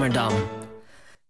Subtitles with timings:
[0.00, 0.48] Swammerdam.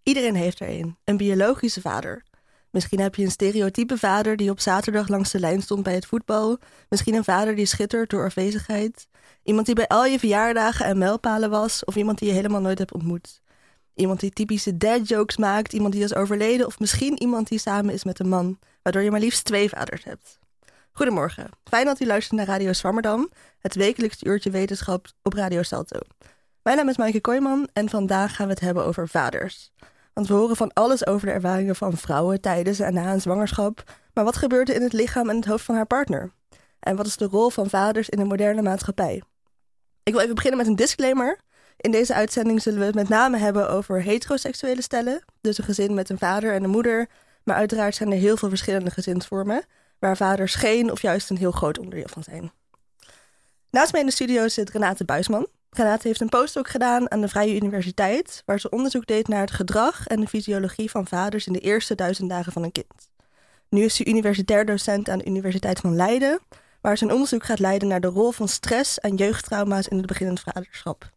[0.03, 2.23] Iedereen heeft er een, een biologische vader.
[2.71, 6.07] Misschien heb je een stereotype vader die op zaterdag langs de lijn stond bij het
[6.07, 6.59] voetbal.
[6.89, 9.09] Misschien een vader die schittert door afwezigheid.
[9.43, 11.85] Iemand die bij al je verjaardagen en mijlpalen was.
[11.85, 13.41] Of iemand die je helemaal nooit hebt ontmoet.
[13.95, 15.73] Iemand die typische dad jokes maakt.
[15.73, 16.67] Iemand die is overleden.
[16.67, 18.59] Of misschien iemand die samen is met een man.
[18.83, 20.39] Waardoor je maar liefst twee vaders hebt.
[20.93, 21.49] Goedemorgen.
[21.65, 23.31] Fijn dat u luistert naar Radio Swammerdam.
[23.59, 25.99] Het wekelijkse uurtje wetenschap op Radio Salto.
[26.63, 29.73] Mijn naam is Maaike Kooijman en vandaag gaan we het hebben over vaders.
[30.13, 33.83] Want we horen van alles over de ervaringen van vrouwen tijdens en na een zwangerschap.
[34.15, 36.33] Maar wat gebeurt er in het lichaam en het hoofd van haar partner?
[36.81, 39.23] En wat is de rol van vaders in de moderne maatschappij?
[40.03, 41.39] Ik wil even beginnen met een disclaimer.
[41.77, 45.25] In deze uitzending zullen we het met name hebben over heteroseksuele stellen.
[45.41, 47.09] Dus een gezin met een vader en een moeder.
[47.45, 49.65] Maar uiteraard zijn er heel veel verschillende gezinsvormen.
[49.99, 52.53] Waar vaders geen of juist een heel groot onderdeel van zijn.
[53.71, 55.47] Naast mij in de studio zit Renate Buisman.
[55.71, 59.51] Renate heeft een postdoc gedaan aan de Vrije Universiteit, waar ze onderzoek deed naar het
[59.51, 63.09] gedrag en de fysiologie van vaders in de eerste duizend dagen van een kind.
[63.69, 66.41] Nu is ze universitair docent aan de Universiteit van Leiden,
[66.81, 70.07] waar ze een onderzoek gaat leiden naar de rol van stress en jeugdtrauma's in het
[70.07, 71.11] beginnend vaderschap.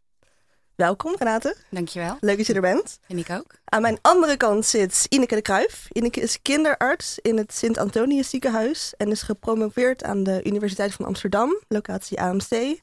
[0.76, 1.56] Welkom, Renate.
[1.70, 2.18] Dankjewel.
[2.20, 3.00] Leuk dat je er bent.
[3.06, 3.56] Vind ik ook.
[3.66, 5.88] Aan mijn andere kant zit Ineke de Kruijf.
[5.92, 11.64] Ineke is kinderarts in het Sint-Antonius ziekenhuis en is gepromoveerd aan de Universiteit van Amsterdam,
[11.68, 12.82] locatie AMC,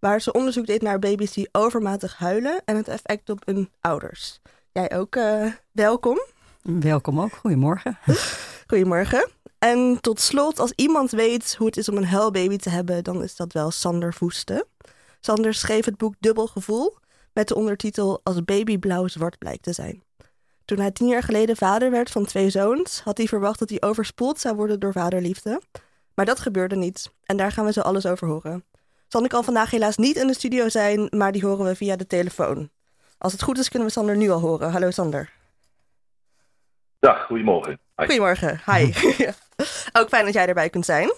[0.00, 4.40] waar ze onderzoek deed naar baby's die overmatig huilen en het effect op hun ouders.
[4.72, 6.20] Jij ook uh, welkom.
[6.62, 7.32] Welkom ook.
[7.32, 7.98] Goedemorgen.
[8.66, 9.28] Goedemorgen.
[9.58, 13.22] En tot slot, als iemand weet hoe het is om een huilbaby te hebben, dan
[13.22, 14.66] is dat wel Sander Voeste.
[15.20, 16.96] Sander schreef het boek Dubbel Gevoel
[17.32, 20.02] met de ondertitel Als baby blauw-zwart blijkt te zijn.
[20.64, 23.82] Toen hij tien jaar geleden vader werd van twee zoons, had hij verwacht dat hij
[23.82, 25.62] overspoeld zou worden door vaderliefde.
[26.14, 27.12] Maar dat gebeurde niet.
[27.24, 28.64] En daar gaan we zo alles over horen.
[29.08, 32.06] Sander kan vandaag helaas niet in de studio zijn, maar die horen we via de
[32.06, 32.70] telefoon.
[33.18, 34.70] Als het goed is, kunnen we Sander nu al horen.
[34.70, 35.30] Hallo Sander.
[36.98, 37.78] Dag, goedemorgen.
[37.96, 38.04] Hi.
[38.04, 38.92] Goedemorgen, hi.
[39.98, 41.12] Ook fijn dat jij erbij kunt zijn.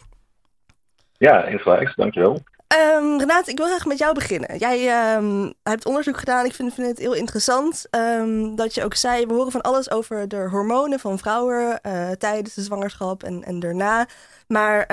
[1.19, 2.43] Ja, insgelijks, dankjewel.
[2.79, 4.59] Um, Renate, ik wil graag met jou beginnen.
[4.59, 6.45] Jij um, hebt onderzoek gedaan.
[6.45, 9.27] Ik vind, vind het heel interessant um, dat je ook zei...
[9.27, 11.81] we horen van alles over de hormonen van vrouwen...
[11.83, 14.09] Uh, tijdens de zwangerschap en, en daarna.
[14.47, 14.87] Maar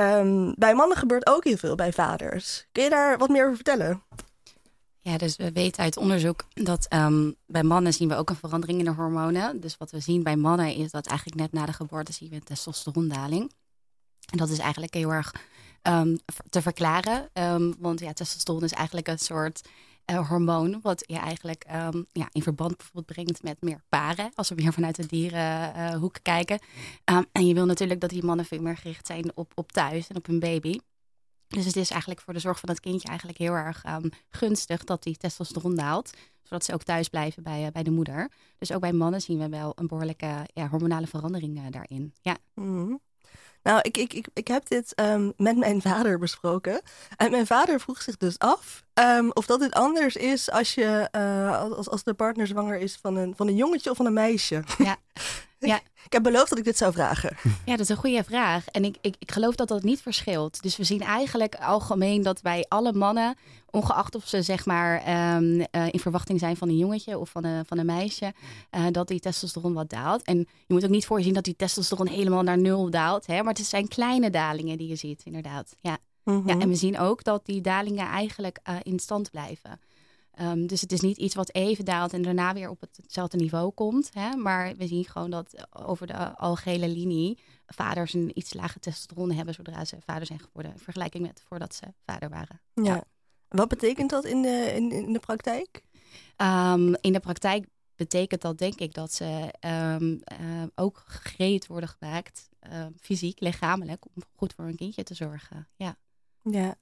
[0.55, 2.67] bij mannen gebeurt ook heel veel bij vaders.
[2.71, 4.03] Kun je daar wat meer over vertellen?
[4.99, 6.87] Ja, dus we weten uit onderzoek dat
[7.45, 9.59] bij mannen zien we ook een verandering in de hormonen.
[9.59, 12.35] Dus wat we zien bij mannen is dat eigenlijk net na de geboorte zien we
[12.35, 13.51] een testosterondaling.
[14.31, 15.33] En dat is eigenlijk heel erg
[15.87, 16.17] um,
[16.49, 17.29] te verklaren.
[17.33, 19.69] Um, want ja, testosteron is eigenlijk een soort
[20.11, 20.79] uh, hormoon.
[20.81, 24.31] Wat je eigenlijk um, ja, in verband bijvoorbeeld brengt met meer paren.
[24.35, 26.59] Als we weer vanuit de dierenhoek kijken.
[27.31, 30.15] en je wil natuurlijk dat die mannen veel meer gericht zijn op, op thuis en
[30.15, 30.79] op hun baby.
[31.47, 33.83] Dus het is eigenlijk voor de zorg van dat kindje eigenlijk heel erg
[34.29, 36.11] gunstig dat die testosteron daalt.
[36.43, 38.31] Zodat ze ook thuis blijven bij, uh, bij de moeder.
[38.57, 42.13] Dus ook bij mannen zien we wel een behoorlijke ja, hormonale verandering daarin.
[42.21, 42.37] Ja.
[42.53, 43.01] Mm -hmm.
[43.67, 46.81] Nou, ik, ik, ik, ik heb dit um, met mijn vader besproken.
[47.17, 51.09] En mijn vader vroeg zich dus af um, of dat het anders is als, je,
[51.15, 54.13] uh, als, als de partner zwanger is van een, van een jongetje of van een
[54.13, 54.63] meisje.
[54.77, 54.95] Ja.
[55.59, 55.79] ja.
[56.05, 57.37] Ik heb beloofd dat ik dit zou vragen.
[57.65, 58.67] Ja, dat is een goede vraag.
[58.67, 60.61] En ik, ik, ik geloof dat dat niet verschilt.
[60.61, 63.35] Dus we zien eigenlijk algemeen dat bij alle mannen,
[63.69, 64.95] ongeacht of ze zeg maar
[65.35, 68.33] um, uh, in verwachting zijn van een jongetje of van een, van een meisje,
[68.71, 70.23] uh, dat die testosteron wat daalt.
[70.23, 73.25] En je moet ook niet voorzien dat die testosteron helemaal naar nul daalt.
[73.25, 73.43] Hè?
[73.43, 75.75] Maar het zijn kleine dalingen die je ziet, inderdaad.
[75.81, 75.97] Ja.
[76.23, 76.47] Mm -hmm.
[76.47, 79.79] ja, en we zien ook dat die dalingen eigenlijk uh, in stand blijven.
[80.41, 83.71] Um, dus het is niet iets wat even daalt en daarna weer op hetzelfde niveau
[83.71, 84.09] komt.
[84.13, 84.35] Hè?
[84.35, 89.53] Maar we zien gewoon dat over de algehele linie vaders een iets lage testosteron hebben
[89.53, 90.71] zodra ze vader zijn geworden.
[90.71, 92.61] In vergelijking met voordat ze vader waren.
[92.73, 92.83] Ja.
[92.83, 93.03] ja.
[93.47, 95.83] Wat betekent dat in de, in, in de praktijk?
[96.37, 99.53] Um, in de praktijk betekent dat denk ik dat ze
[99.99, 105.13] um, uh, ook gereed worden gemaakt, uh, fysiek, lichamelijk, om goed voor een kindje te
[105.13, 105.67] zorgen.
[105.75, 105.97] Ja.
[106.43, 106.75] Ja.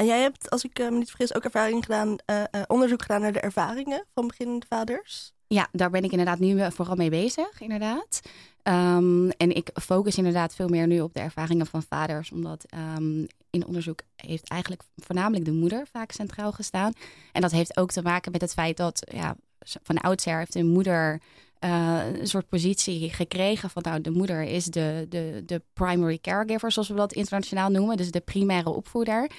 [0.00, 3.32] En jij hebt, als ik me niet vergis, ook ervaring gedaan, uh, onderzoek gedaan naar
[3.32, 5.32] de ervaringen van beginnende vaders.
[5.46, 8.20] Ja, daar ben ik inderdaad nu vooral mee bezig, inderdaad.
[8.62, 12.66] Um, en ik focus inderdaad veel meer nu op de ervaringen van vaders, omdat
[12.96, 16.92] um, in onderzoek heeft eigenlijk voornamelijk de moeder vaak centraal gestaan.
[17.32, 19.36] En dat heeft ook te maken met het feit dat ja,
[19.82, 21.20] van oudsher heeft de moeder
[21.64, 26.72] uh, een soort positie gekregen van nou, de moeder is de, de, de primary caregiver,
[26.72, 29.30] zoals we dat internationaal noemen, dus de primaire opvoeder.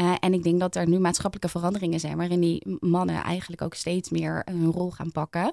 [0.00, 3.74] Uh, en ik denk dat er nu maatschappelijke veranderingen zijn waarin die mannen eigenlijk ook
[3.74, 5.52] steeds meer hun rol gaan pakken.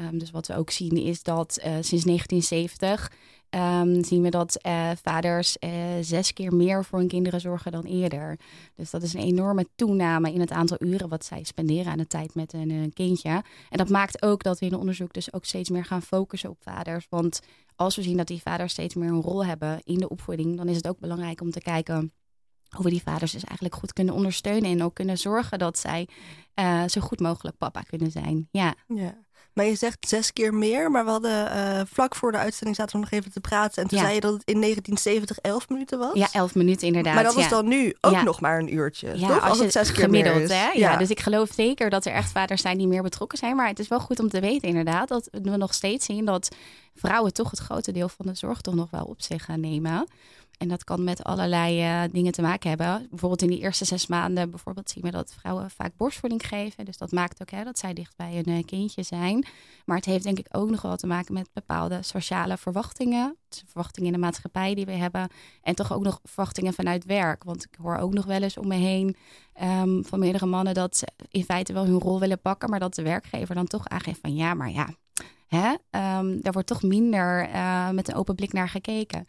[0.00, 3.12] Um, dus wat we ook zien is dat uh, sinds 1970
[3.54, 5.70] ehm, zien we dat uh, vaders uh,
[6.00, 8.38] zes keer meer voor hun kinderen zorgen dan eerder.
[8.74, 12.06] Dus dat is een enorme toename in het aantal uren wat zij spenderen aan de
[12.06, 13.30] tijd met een, een kindje.
[13.70, 16.62] En dat maakt ook dat we in onderzoek dus ook steeds meer gaan focussen op
[16.62, 17.06] vaders.
[17.10, 17.40] Want
[17.76, 20.68] als we zien dat die vaders steeds meer een rol hebben in de opvoeding, dan
[20.68, 22.12] is het ook belangrijk om te kijken
[22.68, 26.08] hoe we die vaders dus eigenlijk goed kunnen ondersteunen en ook kunnen zorgen dat zij
[26.86, 28.48] zo goed mogelijk papa kunnen zijn.
[28.50, 28.74] Ja.
[28.88, 29.24] ja.
[29.54, 32.94] Maar je zegt zes keer meer, maar we hadden uh, vlak voor de uitzending zaten
[32.96, 33.82] we nog even te praten.
[33.82, 34.04] En toen Ja.
[34.04, 36.14] zei je dat het in 1970 elf minuten was.
[36.14, 37.14] Ja, elf minuten inderdaad.
[37.14, 37.48] maar dat is ja.
[37.48, 38.22] dan nu ook Ja.
[38.22, 39.18] nog maar een uurtje.
[39.18, 39.48] Ja, toch?
[39.48, 40.50] als, het zes keer gemiddeld, meer is.
[40.50, 40.70] hè?
[40.74, 40.96] Ja.
[40.96, 43.56] dus ik geloof zeker dat er echt vaders zijn die meer betrokken zijn.
[43.56, 46.54] Maar het is wel goed om te weten inderdaad dat we nog steeds zien dat
[46.94, 50.06] vrouwen toch het grote deel van de zorg toch nog wel op zich gaan nemen.
[50.58, 53.06] En dat kan met allerlei eh, dingen te maken hebben.
[53.10, 56.84] Bijvoorbeeld in die eerste zes maanden bijvoorbeeld zien we dat vrouwen vaak borstvoeding geven.
[56.84, 59.46] Dus dat maakt ook hè, dat zij dicht bij een eh, kindje zijn.
[59.84, 63.36] Maar het heeft denk ik ook nog wel te maken met bepaalde sociale verwachtingen.
[63.48, 65.28] Dus verwachtingen in de maatschappij die we hebben.
[65.62, 67.44] En toch ook nog verwachtingen vanuit werk.
[67.44, 69.16] Want ik hoor ook nog wel eens om me heen
[69.52, 72.70] ehm, van meerdere mannen dat ze in feite wel hun rol willen pakken.
[72.70, 74.88] Maar dat de werkgever dan toch aangeeft van ja, maar ja,
[75.46, 79.26] hè, ehm, daar wordt toch minder eh, met een open blik naar gekeken.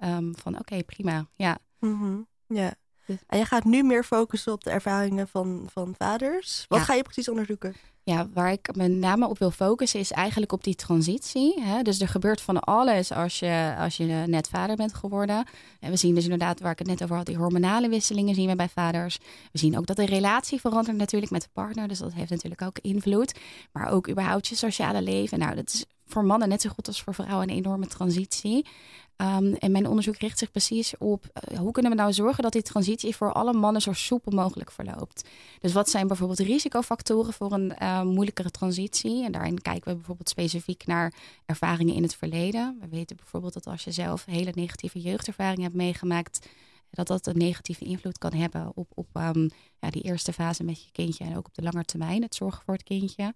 [0.00, 1.26] Ehm, van oké, prima.
[1.34, 1.58] Ja.
[1.78, 2.16] Mhm,
[2.46, 2.74] Ja.
[3.06, 6.64] Dus- En je gaat nu meer focussen op de ervaringen van, van vaders.
[6.68, 6.84] Wat Ja.
[6.84, 7.74] ga je precies onderzoeken?
[8.02, 11.60] ja, waar ik met name op wil focussen is eigenlijk op die transitie.
[11.62, 11.82] Hè?
[11.82, 15.44] Dus er gebeurt van alles als je, als je net vader bent geworden.
[15.80, 18.48] En we zien dus inderdaad, waar ik het net over had, die hormonale wisselingen zien
[18.48, 19.18] we bij vaders.
[19.52, 21.88] We zien ook dat de relatie verandert natuurlijk met de partner.
[21.88, 23.38] Dus dat heeft natuurlijk ook invloed.
[23.72, 25.38] Maar ook überhaupt je sociale leven.
[25.38, 28.66] Nou, dat is voor mannen net zo goed als voor vrouwen een enorme transitie.
[29.16, 32.52] Um, en mijn onderzoek richt zich precies op uh, hoe kunnen we nou zorgen dat
[32.52, 35.28] die transitie voor alle mannen zo soepel mogelijk verloopt.
[35.60, 39.24] Dus wat zijn bijvoorbeeld risicofactoren voor een uh, moeilijkere transitie?
[39.24, 41.14] En daarin kijken we bijvoorbeeld specifiek naar
[41.46, 42.78] ervaringen in het verleden.
[42.80, 46.48] We weten bijvoorbeeld dat als je zelf hele negatieve jeugdervaringen hebt meegemaakt,
[46.90, 50.82] dat dat een negatieve invloed kan hebben op, op um, ja, die eerste fase met
[50.84, 53.34] je kindje en ook op de lange termijn, het zorgen voor het kindje.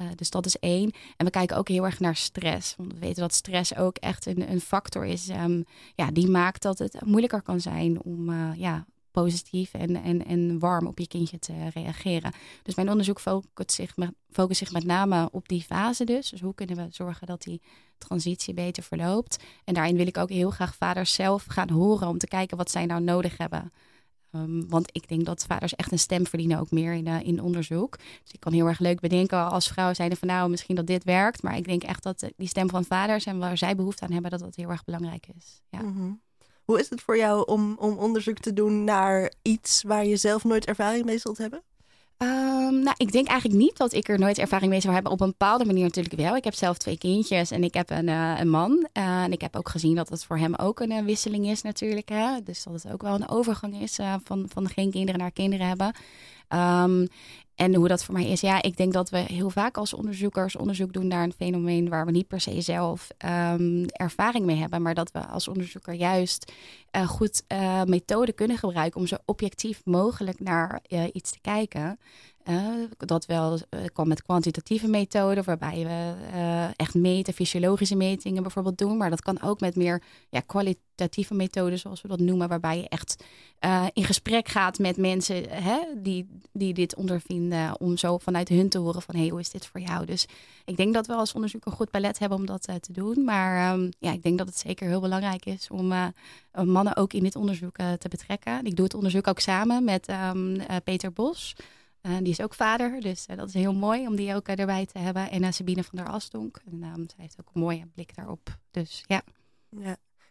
[0.00, 0.92] Uh, dus dat is één.
[1.16, 2.76] En we kijken ook heel erg naar stress.
[2.76, 5.64] Want we weten dat stress ook echt een, een factor is um,
[5.94, 10.58] ja, die maakt dat het moeilijker kan zijn om uh, ja, positief en, en, en
[10.58, 12.32] warm op je kindje te reageren.
[12.62, 16.30] Dus mijn onderzoek focust zich, met, focust zich met name op die fase dus.
[16.30, 17.60] Dus hoe kunnen we zorgen dat die
[17.98, 19.44] transitie beter verloopt.
[19.64, 22.70] En daarin wil ik ook heel graag vaders zelf gaan horen om te kijken wat
[22.70, 23.72] zij nou nodig hebben.
[24.32, 27.42] Um, want ik denk dat vaders echt een stem verdienen, ook meer in, uh, in
[27.42, 27.96] onderzoek.
[27.96, 31.04] Dus ik kan heel erg leuk bedenken als vrouw zijn van nou, misschien dat dit
[31.04, 31.42] werkt.
[31.42, 34.30] Maar ik denk echt dat die stem van vaders en waar zij behoefte aan hebben,
[34.30, 35.62] dat dat heel erg belangrijk is.
[35.70, 35.78] Ja.
[35.80, 36.20] -hmm.
[36.64, 40.44] Hoe is het voor jou om, om onderzoek te doen naar iets waar je zelf
[40.44, 41.62] nooit ervaring mee zult hebben?
[42.22, 45.12] Um, nou, ik denk eigenlijk niet dat ik er nooit ervaring mee zou hebben.
[45.12, 46.36] Op een bepaalde manier natuurlijk wel.
[46.36, 48.88] Ik heb zelf twee kindjes en ik heb een, uh, een man.
[48.92, 51.62] Uh, en ik heb ook gezien dat het voor hem ook een uh, wisseling is
[51.62, 52.08] natuurlijk.
[52.08, 52.42] Hè?
[52.42, 55.66] Dus dat het ook wel een overgang is eh, van, van geen kinderen naar kinderen
[55.66, 55.94] hebben.
[56.48, 57.08] Um,
[57.58, 60.56] en hoe dat voor mij is, ja, ik denk dat we heel vaak als onderzoekers
[60.56, 63.08] onderzoek doen naar een fenomeen waar we niet per se zelf
[63.52, 66.52] um, ervaring mee hebben, maar dat we als onderzoeker juist
[66.96, 71.98] uh, goed uh, methoden kunnen gebruiken om zo objectief mogelijk naar uh, iets te kijken.
[72.96, 73.58] Dat wel
[73.92, 76.14] kan met kwantitatieve methoden, waarbij we
[76.76, 78.96] echt meten, fysiologische metingen bijvoorbeeld doen.
[78.96, 82.88] Maar dat kan ook met meer ja, kwalitatieve methoden, zoals we dat noemen, waarbij je
[82.88, 83.24] echt
[83.92, 87.47] in gesprek gaat met mensen hè, die, die dit ondervinden,
[87.78, 90.06] om zo vanuit hun te horen van hé, hey, hoe is dit voor jou?
[90.06, 90.26] Dus
[90.64, 93.24] ik denk dat we als onderzoek een goed palet hebben om dat uh, te doen.
[93.24, 96.06] Maar um, ja, ik denk dat het zeker heel belangrijk is om uh,
[96.64, 98.64] mannen ook in dit onderzoek uh, te betrekken.
[98.64, 101.54] Ik doe het onderzoek ook samen met um, Peter Bos.
[102.02, 104.58] Uh, die is ook vader, dus uh, dat is heel mooi om die ook uh,
[104.58, 105.30] erbij te hebben.
[105.30, 106.60] En Sabine van der Astonk.
[106.66, 108.58] En um, zij heeft ook een mooie blik daarop.
[108.70, 109.22] Dus ja.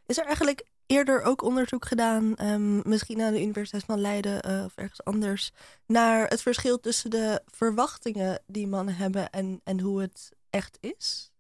[0.06, 4.64] Is er eigenlijk eerder ook onderzoek gedaan, um, misschien aan de Universiteit van Leiden uh,
[4.66, 5.52] of ergens anders,
[5.86, 11.32] naar het verschil tussen de verwachtingen die mannen hebben en, en hoe het echt is?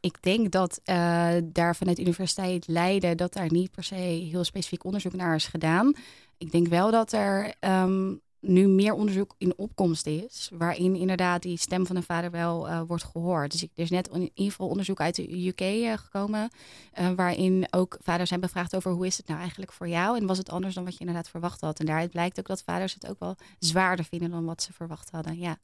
[0.00, 4.44] Ik denk dat uh, daar vanuit de Universiteit Leiden dat daar niet per se heel
[4.44, 5.94] specifiek onderzoek naar is gedaan.
[6.38, 11.56] Ik denk wel dat er um, nu meer onderzoek in opkomst is, waarin inderdaad die
[11.56, 13.50] stem van een vader wel uh, wordt gehoord.
[13.50, 16.50] Dus ik, er is net in ieder geval onderzoek uit de UK uh, gekomen,
[16.98, 20.26] uh, waarin ook vaders zijn bevraagd over hoe is het nou eigenlijk voor jou en
[20.26, 21.80] was het anders dan wat je inderdaad verwacht had.
[21.80, 25.10] En daaruit blijkt ook dat vaders het ook wel zwaarder vinden dan wat ze verwacht
[25.10, 25.38] hadden.
[25.38, 25.56] Ja,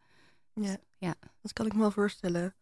[0.55, 0.77] ja.
[0.99, 1.15] ja.
[1.43, 2.55] dat kan ik me wel voorstellen.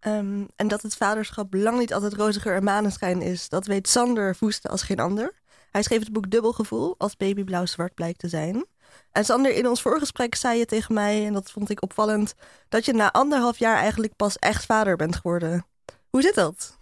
[0.00, 4.36] Um, en dat het vaderschap lang niet altijd roziger en maneschijn is, dat weet Sander
[4.36, 5.32] Voeste als geen ander.
[5.70, 8.64] Hij schreef het boek Dubbel Gevoel, als baby blauw-zwart blijkt te zijn.
[9.12, 12.34] En Sander, in ons voorgesprek zei je tegen mij, en dat vond ik opvallend,
[12.68, 15.64] dat je na anderhalf jaar eigenlijk pas echt vader bent geworden.
[16.10, 16.78] Hoe zit dat?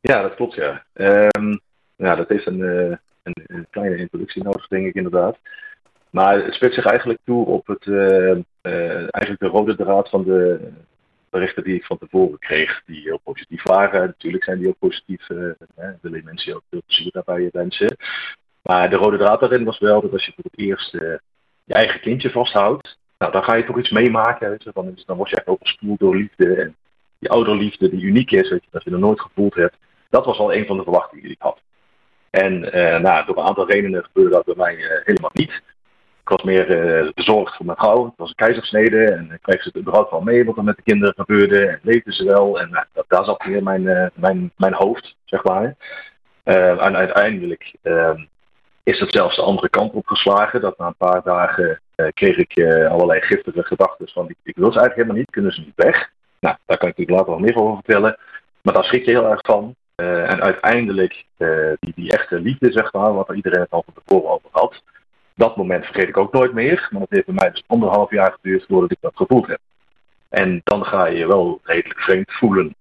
[0.00, 0.84] Ja, dat klopt, ja.
[0.94, 1.60] Um,
[1.96, 5.38] ja, dat een, uh, een, een, kleine introductie nodig, denk ik inderdaad.
[6.10, 8.30] Maar het spitst zich eigenlijk toe op het, uh,
[8.62, 10.70] eigenlijk de rode draad van de
[11.30, 14.06] berichten die ik van tevoren kreeg, die heel positief waren.
[14.06, 15.26] Natuurlijk zijn die ook positief,
[16.00, 17.96] willen mensen ook veel plezier daarbij wensen.
[18.70, 20.90] Maar de rode draad daarin was wel dat als je voor het eerst
[21.64, 24.50] je eigen kindje vasthoudt, nou, dan ga je toch iets meemaken.
[24.50, 24.70] Weet?
[24.74, 26.54] Dan, dan word je echt overspoeld door liefde.
[26.54, 26.76] En
[27.18, 29.76] die ouderliefde die uniek is, weet je, dat je er nooit gevoeld hebt.
[30.10, 31.60] Dat was al een van de verwachtingen die ik had.
[32.30, 35.62] En uh, nou, door een aantal redenen gebeurde dat bij mij uh, helemaal niet.
[36.20, 36.70] Ik was meer
[37.04, 38.04] uh, bezorgd voor mijn vrouw.
[38.04, 40.82] Het was een keizersnede en ik kreeg ze überhaupt wel mee wat er met de
[40.82, 41.66] kinderen gebeurde.
[41.66, 42.60] En leefden ze wel.
[42.60, 45.76] En dat, daar zat weer mijn, mijn, mijn hoofd, zeg maar.
[46.44, 48.24] en uiteindelijk ehm,
[48.90, 50.60] is het zelfs de andere kant opgeslagen.
[50.60, 51.80] Dat na een paar dagen
[52.14, 55.60] kreeg ik allerlei giftige gedachten van ik, ik, wil ze eigenlijk helemaal niet, kunnen ze
[55.60, 56.10] niet weg.
[56.40, 58.18] Nou, daar kan ik natuurlijk later nog meer over vertellen.
[58.62, 59.74] Maar daar schrik je heel erg van.
[59.96, 61.24] Uh, en uiteindelijk,
[61.80, 64.82] die, die echte liefde, zeg maar, wat iedereen het al van tevoren over had.
[65.34, 66.88] Dat moment vergeet ik ook nooit meer.
[66.90, 69.60] Maar het heeft bij mij dus anderhalf jaar geduurd voordat ik dat gevoeld heb.
[70.28, 72.74] En dan ga je je wel redelijk vreemd voelen.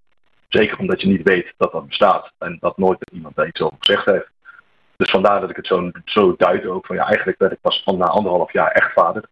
[0.47, 2.31] Zeker omdat je niet weet dat dat bestaat.
[2.37, 4.29] En dat nooit iemand daar iets over gezegd heeft.
[4.99, 6.85] Dus vandaar dat ik het zo, zo duid ook.
[6.85, 9.23] Van ja, eigenlijk werd ik pas van na anderhalf jaar echt vader.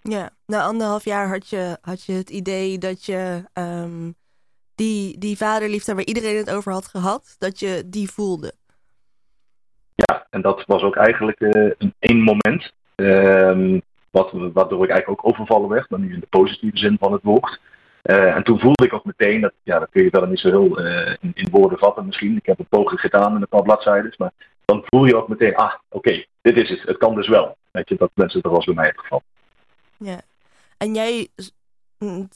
[0.00, 4.14] Ja, na anderhalf jaar had je, had je het idee dat je um,
[4.74, 8.52] die, die vaderliefde waar iedereen het over had gehad, dat je die voelde.
[9.94, 12.72] Ja, en dat was ook eigenlijk uh, een één moment.
[12.94, 17.12] Um, wat, waardoor ik eigenlijk ook overvallen werd, maar nu in de positieve zin van
[17.12, 17.60] het woord.
[18.04, 20.48] Uh, en toen voelde ik ook meteen, dat, ja, dat kun je wel niet zo
[20.48, 22.36] heel uh, in, in, woorden vatten misschien.
[22.36, 24.14] Ik heb een poging gedaan in een paar bladzijden.
[24.18, 24.32] Maar
[24.64, 26.82] dan voel je ook meteen, ah, oké, okay, dit is het.
[26.82, 27.56] Het kan dus wel.
[27.70, 29.22] Weet je, dat mensen er was bij mij het geval.
[29.96, 30.20] Ja.
[30.76, 31.28] En jij,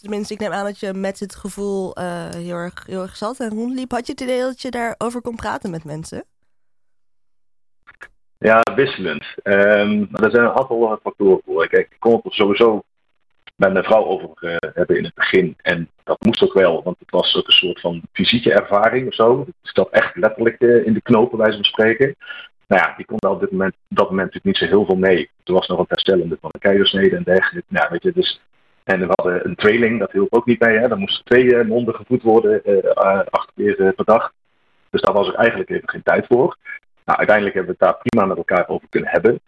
[0.00, 3.40] tenminste, ik neem aan dat je met het gevoel uh, heel, erg, heel erg zat
[3.40, 3.90] en rondliep.
[3.90, 6.24] Had je het idee dat je daarover kon praten met mensen?
[8.38, 9.24] Ja, wisselend.
[9.42, 11.68] Um, maar er zijn een aantal factoren voor.
[11.68, 12.82] Kijk, ik kon het sowieso
[13.58, 15.56] mijn vrouw over uh, hebben in het begin.
[15.62, 19.14] En dat moest ook wel, want het was ook een soort van fysieke ervaring of
[19.14, 19.38] zo.
[19.38, 22.16] Het zat echt letterlijk uh, in de knopen, wij van spreken.
[22.66, 24.96] Nou ja, die kon daar op dit moment, dat moment natuurlijk niet zo heel veel
[24.96, 25.30] mee.
[25.44, 27.68] Er was nog een herstellende van de keizersnede en dergelijke.
[27.72, 28.40] Nou, weet je, dus,
[28.84, 30.78] en we hadden een tweeling, dat hielp ook niet mee.
[30.78, 30.88] Hè.
[30.88, 32.62] Dan moesten twee uh, monden gevoed worden,
[33.30, 34.32] acht keer per dag.
[34.90, 36.56] Dus daar was er eigenlijk even geen tijd voor.
[37.04, 39.40] Nou, uiteindelijk hebben we het daar prima met elkaar over kunnen hebben.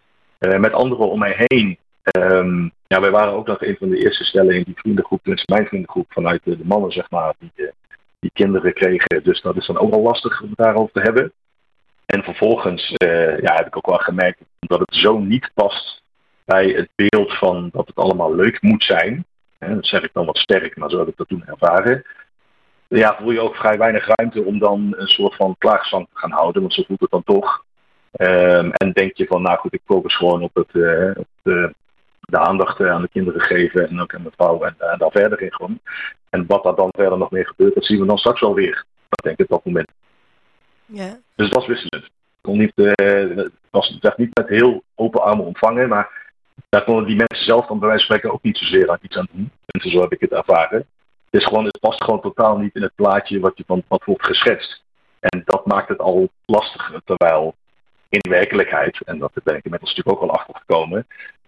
[0.60, 1.78] met anderen om mij heen.
[2.16, 5.52] Um, ja, wij waren ook nog een van de eerste stellen in die vriendengroep, tenminste
[5.52, 7.70] mijn vriendengroep, vanuit de, mannen, zeg maar, die,
[8.20, 9.22] die kinderen kregen.
[9.22, 11.32] Dus dat is dan ook wel lastig om daarover te hebben.
[12.06, 16.02] En vervolgens uh, ja, heb ik ook wel gemerkt dat het zo niet past
[16.44, 19.24] bij het beeld van dat het allemaal leuk moet zijn.
[19.58, 22.04] Dat zeg ik dan wat sterk, maar zo heb ik dat toen ervaren.
[22.88, 26.30] Ja, voel je ook vrij weinig ruimte om dan een soort van klaagzang te gaan
[26.30, 27.64] houden, want zo voelt het dan toch.
[28.18, 31.26] Um, en denk je van, nou goed, ik focus gewoon op, het, uh, op
[32.20, 35.42] de, aandacht aan de kinderen geven en ook aan mijn vrouw en, en daar verder
[35.42, 35.80] in gewoon.
[36.30, 38.84] En wat daar dan verder nog meer gebeurt, dat zien we dan straks alweer.
[39.08, 39.90] Dat denk ik op dat moment.
[40.86, 41.18] Ja.
[41.34, 42.04] Dus het was wisselend.
[42.04, 42.92] Ik kon niet, uh,
[43.36, 46.32] het was het niet met heel open armen ontvangen, maar
[46.68, 49.16] daar konden die mensen zelf dan bij wijze van spreken ook niet zozeer aan iets
[49.16, 49.50] aan doen.
[49.66, 50.86] En zo heb ik het ervaren.
[51.30, 54.04] Het, is gewoon, het past gewoon totaal niet in het plaatje wat je van wat
[54.04, 54.82] wordt geschetst.
[55.20, 57.54] En dat maakt het al lastiger, terwijl
[58.08, 61.39] in werkelijkheid, en dat ben ik inmiddels natuurlijk ook al achter gekomen, uh,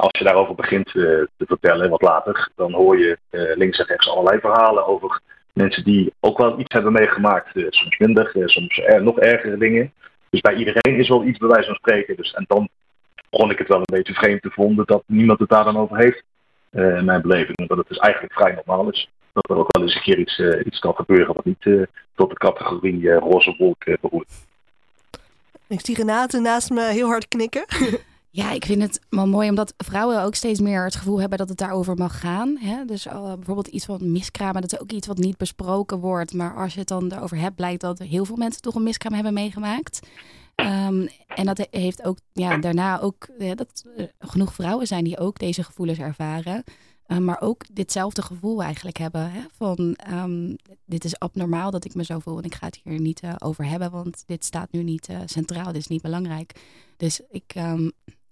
[0.00, 1.04] als je daarover begint uh,
[1.36, 5.20] te vertellen, wat later, dan hoor je uh, links en rechts allerlei verhalen over
[5.52, 7.56] mensen die ook wel iets hebben meegemaakt.
[7.56, 9.92] Uh, soms minder, soms nog ergere dingen.
[10.30, 12.16] Dus bij iedereen is wel iets bij wijze van spreken.
[12.16, 12.68] Dus, en dan
[13.30, 15.96] begon ik het wel een beetje vreemd te vonden dat niemand het daar dan over
[15.96, 16.22] heeft.
[16.72, 17.58] In mijn beleving.
[17.58, 19.10] Omdat het dus eigenlijk vrij normaal is.
[19.32, 22.36] Dat er ook wel eens een keer iets, iets kan gebeuren wat niet tot de
[22.36, 24.46] categorie roze wolk behoort.
[25.68, 27.64] Ik zie Renate naast me heel hard knikken.
[28.32, 31.48] Ja, ik vind het wel mooi omdat vrouwen ook steeds meer het gevoel hebben dat
[31.48, 32.56] het daarover mag gaan.
[32.58, 32.84] Hè?
[32.84, 36.32] Dus uh, bijvoorbeeld iets van miskramen, dat is ook iets wat niet besproken wordt.
[36.32, 39.12] Maar als je het dan erover hebt, blijkt dat heel veel mensen toch een miskraam
[39.12, 40.06] hebben meegemaakt.
[40.56, 45.38] Um, en dat heeft ook ja, daarna ook dat uh, genoeg vrouwen zijn die ook
[45.38, 46.64] deze gevoelens ervaren.
[47.06, 49.30] Uh, maar ook ditzelfde gevoel eigenlijk hebben.
[49.30, 49.40] Hè?
[49.56, 53.00] Van um, dit is abnormaal dat ik me zo voel en ik ga het hier
[53.00, 56.52] niet over hebben, want dit staat nu niet centraal, dit is niet belangrijk.
[56.96, 57.54] Dus ik,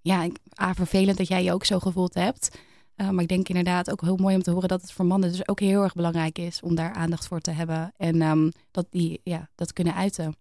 [0.09, 2.67] ja, ah, vervelend dat jij je ook zo gevoeld hebt.
[2.97, 5.31] Uh, maar ik denk inderdaad ook heel mooi om te horen dat het voor mannen
[5.31, 8.87] dus ook heel erg belangrijk is om daar aandacht voor te hebben en um, dat
[8.91, 10.37] die ja, dat kunnen uiten.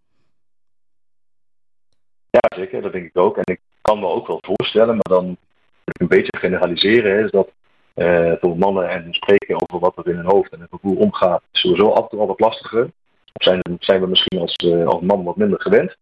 [2.29, 3.37] Ja, zeker, dat denk ik ook.
[3.37, 5.37] En ik kan me ook wel voorstellen, maar dan
[5.83, 7.49] een beetje generaliseren, is dat
[7.95, 11.41] uh, voor mannen en spreken over wat er in hun hoofd en het gevoel omgaat,
[11.51, 12.91] sowieso af en toe al wat lastiger.
[13.33, 14.55] zijn, zijn we misschien als,
[14.85, 15.95] als man wat minder gewend.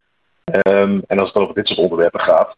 [0.44, 2.56] Ehm, en als het over dit soort onderwerpen gaat,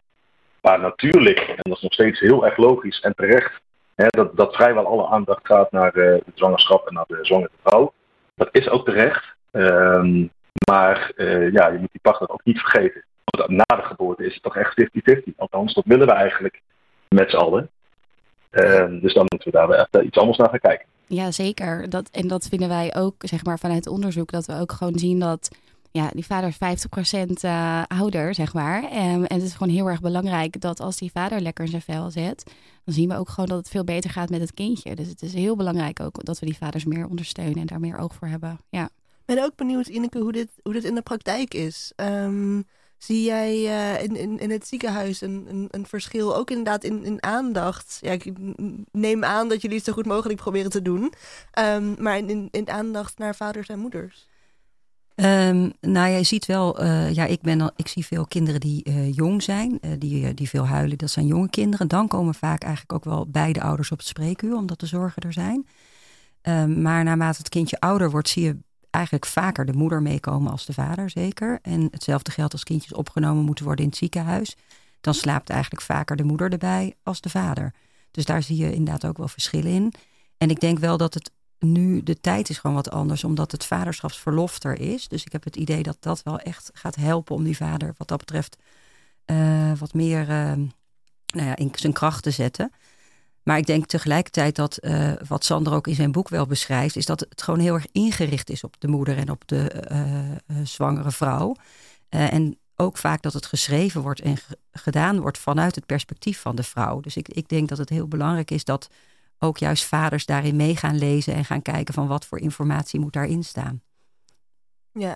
[0.67, 3.61] maar natuurlijk, en dat is nog steeds heel erg logisch en terecht,
[3.95, 7.93] hè, dat, dat vrijwel alle aandacht gaat naar de zwangerschap en naar de zwangere vrouw.
[8.35, 9.25] Dat is ook terecht.
[9.51, 10.27] Ehm,
[10.69, 11.11] maar
[11.51, 13.03] ja, je moet die partner ook niet vergeten.
[13.23, 15.33] Want na de geboorte is het toch echt 50-50.
[15.37, 16.61] Althans, dat willen we eigenlijk
[17.07, 17.69] met z'n allen.
[18.49, 20.85] Ehm, dus dan moeten we daar echt iets anders naar gaan kijken.
[21.05, 21.89] Ja, zeker.
[21.89, 25.19] Dat, en dat vinden wij ook, zeg maar, vanuit onderzoek, dat we ook gewoon zien
[25.19, 25.49] dat
[25.91, 28.83] ja, die vader is 50% uh, ouder, zeg maar.
[28.83, 28.89] Um,
[29.23, 32.11] en het is gewoon heel erg belangrijk dat als die vader lekker in zijn vel
[32.11, 32.43] zit,
[32.83, 34.95] dan zien we ook gewoon dat het veel beter gaat met het kindje.
[34.95, 37.97] Dus het is heel belangrijk ook dat we die vaders meer ondersteunen en daar meer
[37.97, 38.59] oog voor hebben.
[38.69, 38.83] Ja.
[39.25, 41.93] Ik ben ook benieuwd, Ineke, hoe dit, hoe dit in de praktijk is.
[41.95, 42.65] Um,
[42.97, 47.23] Zie jij uh, in, in, in het ziekenhuis een, een, verschil, ook inderdaad in, in
[47.23, 47.97] aandacht?
[48.01, 48.31] Ja, ik
[48.91, 51.13] neem aan dat jullie het zo goed mogelijk proberen te doen.
[51.59, 54.27] Um, maar in, in aandacht naar vaders en moeders.
[55.19, 58.89] Um, nou, jij ziet wel, uh, ja, ik, ben al, ik zie veel kinderen die
[58.89, 60.97] uh, jong zijn, die, die veel huilen.
[60.97, 61.87] Dat zijn jonge kinderen.
[61.87, 65.33] Dan komen vaak eigenlijk ook wel beide ouders op het spreekuur, omdat de zorgen er
[65.33, 65.67] zijn.
[66.41, 68.57] Um, maar naarmate het kindje ouder wordt, zie je
[68.89, 71.59] eigenlijk vaker de moeder meekomen als de vader, zeker.
[71.61, 74.55] En hetzelfde geldt als kindjes opgenomen moeten worden in het ziekenhuis.
[75.01, 77.73] Dan slaapt eigenlijk vaker de moeder erbij als de vader.
[78.11, 79.93] Dus daar zie je inderdaad ook wel verschillen in.
[80.37, 83.65] En ik denk wel dat het nu, de tijd is gewoon wat anders, omdat het
[83.65, 85.07] vaderschapsverlof er is.
[85.07, 88.07] Dus ik heb het idee dat dat wel echt gaat helpen om die vader wat
[88.07, 88.57] dat betreft
[89.25, 90.53] uh, wat meer uh,
[91.33, 92.71] nou ja, in zijn kracht te zetten.
[93.43, 97.05] Maar ik denk tegelijkertijd dat uh, wat Sander ook in zijn boek wel beschrijft, is
[97.05, 99.85] dat het gewoon heel erg ingericht is op de moeder en op de
[100.63, 101.55] zwangere vrouw.
[102.09, 104.37] en ook vaak dat het geschreven wordt en
[104.71, 106.99] gedaan wordt vanuit het perspectief van de vrouw.
[106.99, 108.89] Dus ik, ik denk dat het heel belangrijk is dat
[109.39, 113.13] ook juist vaders daarin mee gaan lezen en gaan kijken van wat voor informatie moet
[113.13, 113.81] daarin staan.
[114.91, 115.15] Ja,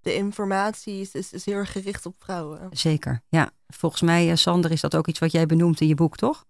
[0.00, 2.68] de informatie is, is, is heel erg gericht op vrouwen.
[2.70, 3.50] Zeker, ja.
[3.66, 6.44] Volgens mij, Sander, is dat ook iets wat jij benoemt in je boek, toch?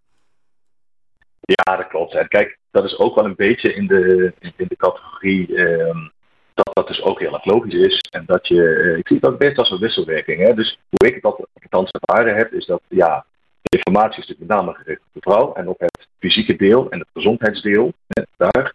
[1.40, 2.14] Ja, dat klopt.
[2.14, 6.08] En kijk, dat is ook wel een beetje in de, in de categorie ehm,
[6.54, 7.98] dat dat dus ook heel erg logisch is.
[8.10, 10.46] En dat je, uh, ik zie het ook best als een wisselwerking.
[10.46, 10.54] Hè?
[10.54, 13.24] Dus hoe ik het althans ervaren heb, is dat ja,
[13.62, 16.90] de informatie is natuurlijk met name gericht op de vrouw en op het fysieke deel
[16.90, 17.92] en het gezondheidsdeel.
[18.06, 18.72] Hè, daar.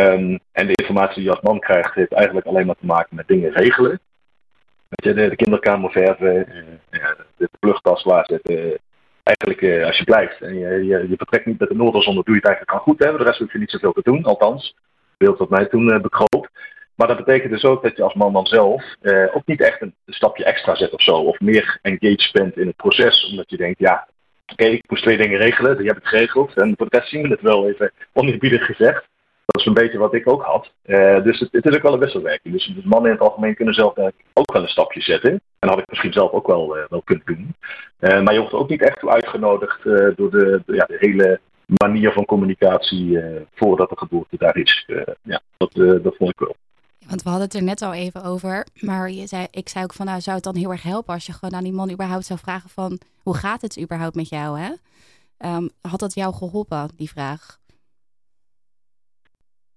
[0.00, 3.16] Um, en de informatie die je als man krijgt, heeft eigenlijk alleen maar te maken
[3.16, 4.00] met dingen regelen.
[4.88, 6.36] De, de kinderkamer verven,
[6.90, 8.78] uh, de vluchttas zetten
[9.22, 12.22] eigenlijk uh, als je blijft en je, je, je, vertrekt niet met de Noorderzon, dan
[12.24, 13.04] doe je het eigenlijk al goed.
[13.04, 13.16] Hè?
[13.16, 14.76] De rest hoef je niet zoveel te doen, althans.
[15.16, 16.48] Beeld wat mij toen uh.
[16.96, 19.80] Maar dat betekent dus ook dat je als man dan zelf uh, ook niet echt
[19.80, 21.16] een, stapje extra zet of zo.
[21.16, 23.26] Of meer engaged bent in het proces.
[23.30, 24.08] Omdat je denkt, ja,
[24.52, 25.76] oké, ik moest twee dingen regelen.
[25.76, 26.54] Die heb ik geregeld.
[26.54, 29.08] En voor de rest zien we het wel even oneerbiedig gezegd.
[29.46, 30.72] Dat is een beetje wat ik ook had.
[30.86, 32.54] Uh, dus het, is ook wel een wisselwerking.
[32.54, 33.98] Dus mannen in het algemeen kunnen zelf
[34.32, 35.30] ook wel een stapje zetten.
[35.30, 37.54] En dat had ik misschien zelf ook wel, uh, wel kunnen doen.
[38.24, 39.82] Maar je wordt ook niet echt uitgenodigd
[40.16, 43.20] door de, de, ja, de hele manier van communicatie
[43.54, 44.88] voordat de geboorte daar is.
[45.22, 46.56] ja, dat, dat vond ik wel.
[47.08, 48.66] Want we hadden het er net al even over.
[48.80, 51.26] Maar je zei, ik zei ook van nou zou het dan heel erg helpen als
[51.26, 54.58] je gewoon aan die man überhaupt zou vragen van hoe gaat het überhaupt met jou?
[54.58, 54.72] Hè?
[55.38, 57.58] Um, had dat jou geholpen, die vraag?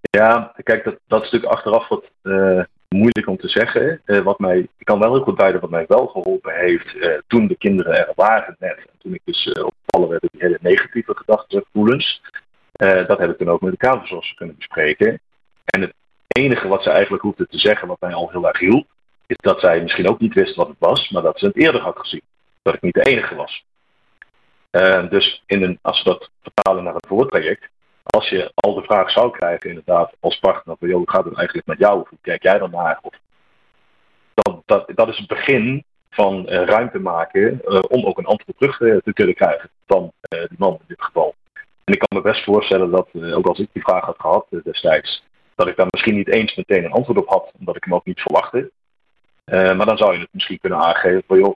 [0.02, 4.02] Ja, kijk, dat, dat is natuurlijk achteraf wat uh, moeilijk om te zeggen.
[4.06, 7.18] Uh, wat mij, ik kan wel heel goed duiden wat mij wel geholpen heeft uh,
[7.28, 8.78] toen de kinderen er waren net.
[8.78, 12.22] En toen ik dus opgevallen werd die hele negatieve gedachten, gevoelens.
[13.08, 15.20] dat heb ik toen ook met de kamerverzorgster kunnen bespreken.
[15.66, 15.94] En het
[16.30, 18.88] enige wat ze eigenlijk hoefde te zeggen, wat mij al heel erg hielp,
[19.28, 21.82] is dat zij misschien ook niet wist wat het was, maar dat ze het eerder
[21.82, 22.22] had gezien.
[22.62, 23.64] Dat ik niet de enige was.
[25.10, 27.70] dus in een, als we dat vertalen naar het voortraject,
[28.04, 31.38] als je al de vraag zou krijgen, inderdaad, als partner, van joh, hoe gaat het
[31.38, 32.06] eigenlijk met jou?
[32.10, 33.00] Hoe kijk jij dan naar?
[33.02, 33.14] Of,
[34.34, 38.58] dat, dat, dat is het begin van uh, ruimte maken uh, om ook een antwoord
[38.58, 41.36] terug te kunnen krijgen van die man in dit geval.
[41.84, 45.24] En ik kan me best voorstellen dat, ook als ik die vraag had gehad destijds,
[45.60, 48.06] dat ik daar misschien niet eens meteen een antwoord op had, omdat ik hem ook
[48.06, 48.72] niet verwachtte.
[49.46, 51.56] maar dan zou je het misschien kunnen aangeven van joh,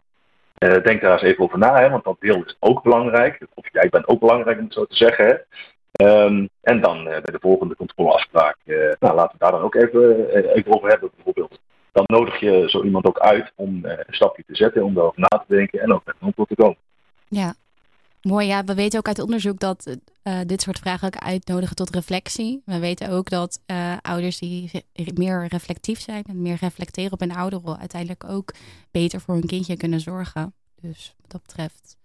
[0.83, 3.47] denk daar eens even over na, hè, want dat deel is ook belangrijk.
[3.53, 5.25] Of jij bent ook belangrijk om het zo te zeggen.
[5.25, 5.35] Hè.
[6.25, 8.57] Um, en dan uh, bij de volgende controleafspraak,
[8.99, 11.59] nou, laten we daar dan ook even, even over hebben bijvoorbeeld.
[11.91, 15.43] Dan nodig je zo iemand ook uit om een stapje te zetten, om daarover na
[15.47, 16.77] te denken en ook met een antwoord te komen.
[17.27, 17.53] Ja,
[18.23, 18.47] mooi.
[18.47, 19.97] Ja, we weten ook uit onderzoek dat
[20.45, 22.61] dit soort vragen ook uitnodigen tot reflectie.
[22.65, 23.59] We weten ook dat
[24.01, 28.53] ouders die meer reflectief zijn en meer reflecteren op hun ouderrol uiteindelijk ook
[28.91, 30.53] beter voor hun kindje kunnen zorgen.
[30.81, 31.97] Dus wat dat betreft,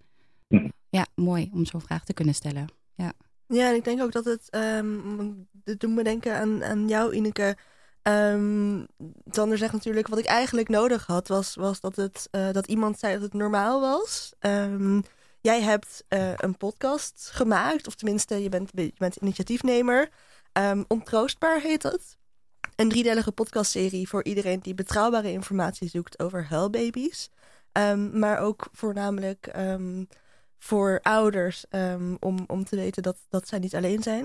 [0.49, 0.69] hm.
[0.89, 2.67] ja, mooi om zo'n vraag te kunnen stellen.
[2.95, 3.13] Ja.
[3.47, 7.15] Ja, en ik denk ook dat het, um, dit doet me denken aan, aan jou
[7.15, 7.57] Ineke,
[8.03, 8.87] Um,
[9.31, 12.99] Sander zegt natuurlijk, wat ik eigenlijk nodig had, was, was dat, het, uh, dat iemand
[12.99, 14.33] zei dat het normaal was.
[14.41, 15.03] Um,
[15.40, 20.09] jij hebt uh, een podcast gemaakt, of tenminste, je bent, je bent initiatiefnemer.
[20.53, 22.18] Um, Ontroostbaar heet het.
[22.77, 27.31] Een driedelige podcastserie voor iedereen die betrouwbare informatie zoekt over huilbaby's.
[28.12, 29.55] maar ook voornamelijk
[30.59, 31.64] voor ouders
[32.20, 34.24] om, om te weten dat, dat zij niet alleen zijn.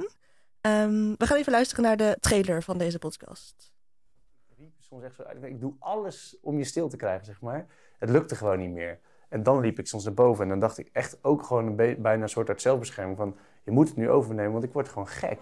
[1.17, 3.73] we gaan even luisteren naar de trailer van deze podcast
[4.93, 7.65] soms echt zo Ik doe alles om je stil te krijgen, zeg maar.
[7.97, 8.99] Het lukte gewoon niet meer.
[9.34, 12.02] En dan liep ik soms naar boven en dan dacht ik echt ook gewoon een
[12.02, 13.36] bijna een soort uit zelfbescherming van...
[13.63, 15.39] je moet het nu overnemen, want ik word gewoon gek.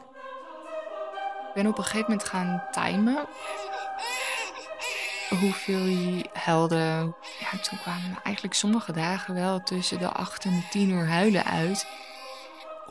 [1.48, 3.26] Ik ben op een gegeven moment gaan timen
[5.40, 7.16] hoeveel je helden.
[7.40, 11.46] Ja, toen kwamen eigenlijk sommige dagen wel tussen de 8 en de 10 uur huilen
[11.46, 11.88] uit.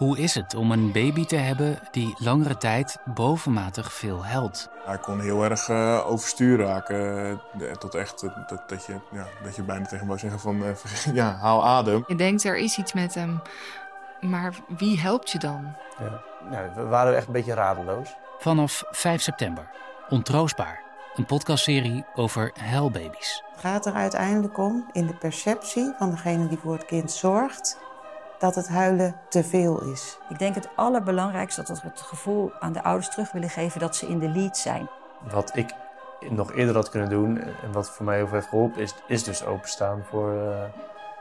[0.01, 4.71] Hoe is het om een baby te hebben die langere tijd bovenmatig veel helpt?
[4.85, 7.41] Hij kon heel erg uh, overstuur raken.
[7.79, 11.15] tot echt dat, dat, je, ja, dat je bijna tegen hem wou zeggen van uh,
[11.15, 12.05] ja, haal adem.
[12.07, 13.43] Je denkt er is iets met hem,
[14.21, 15.75] maar wie helpt je dan?
[15.99, 16.21] Ja.
[16.51, 18.17] Nou, we waren echt een beetje radeloos.
[18.39, 19.71] Vanaf 5 september.
[20.09, 20.83] Ontroostbaar.
[21.15, 23.43] Een podcastserie over huilbaby's.
[23.51, 27.79] Het gaat er uiteindelijk om in de perceptie van degene die voor het kind zorgt
[28.41, 30.19] dat het huilen te veel is.
[30.29, 33.97] Ik denk het allerbelangrijkste dat we het gevoel aan de ouders terug willen geven dat
[33.97, 34.89] ze in de lead zijn.
[35.31, 35.75] Wat ik
[36.29, 39.25] nog eerder had kunnen doen en wat voor mij heel veel heeft geholpen, is, is
[39.25, 40.63] dus openstaan voor, uh,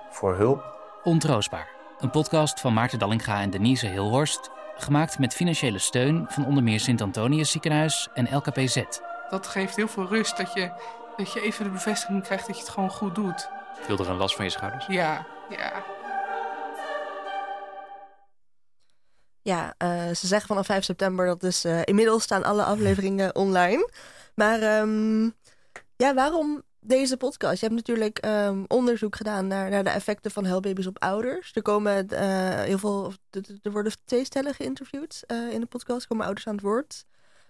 [0.09, 0.63] voor hulp.
[1.03, 1.67] Ontroostbaar.
[1.99, 4.51] Een podcast van Maarten Dallinga en Denise Hilhorst.
[4.75, 8.83] Gemaakt met financiële steun van onder meer Sint-Antonius Ziekenhuis en LKPZ.
[9.29, 10.71] Dat geeft heel veel rust dat je,
[11.17, 13.49] dat je even de bevestiging krijgt dat je het gewoon goed doet.
[13.81, 14.85] Viel er een last van je schouders?
[14.87, 15.71] Ja, ja.
[19.41, 23.89] Ja, uh, ze zeggen vanaf 5 september dat dus uh, inmiddels staan alle afleveringen online.
[24.35, 25.33] Maar um,
[25.95, 27.59] ja, waarom deze podcast?
[27.59, 31.51] Je hebt natuurlijk um, onderzoek gedaan naar, naar de effecten van huilbaby's op ouders.
[31.53, 32.19] Er komen uh,
[32.61, 33.13] heel veel,
[33.61, 37.05] er worden twee stellen geïnterviewd in de podcast, komen ouders aan het woord.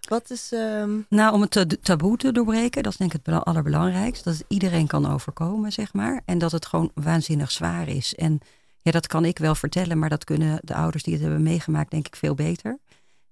[0.08, 0.52] Wat is.
[0.52, 1.06] Um...
[1.08, 4.28] Nou, om het taboe te doorbreken, dat is denk ik het allerbelangrijkste.
[4.28, 6.22] Dat het iedereen kan overkomen, zeg maar.
[6.24, 8.14] En dat het gewoon waanzinnig zwaar is.
[8.14, 8.40] En
[8.82, 11.90] ja, dat kan ik wel vertellen, maar dat kunnen de ouders die het hebben meegemaakt,
[11.90, 12.78] denk ik, veel beter.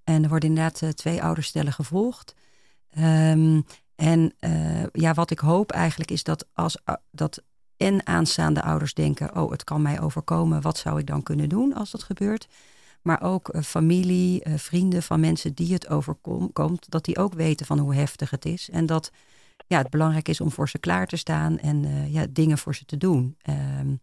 [0.03, 2.35] En er worden inderdaad uh, twee ouderstellen gevolgd.
[2.97, 7.43] Um, en uh, ja, wat ik hoop eigenlijk is dat als uh, dat
[7.77, 11.73] en aanstaande ouders denken: oh, het kan mij overkomen, wat zou ik dan kunnen doen
[11.73, 12.47] als dat gebeurt?
[13.01, 17.95] Maar ook familie, vrienden van mensen die het overkomt, dat die ook weten van hoe
[17.95, 18.69] heftig het is.
[18.69, 19.11] En dat
[19.67, 22.85] ja, het belangrijk is om voor ze klaar te staan en ja, dingen voor ze
[22.85, 23.37] te doen.
[23.79, 23.99] Um,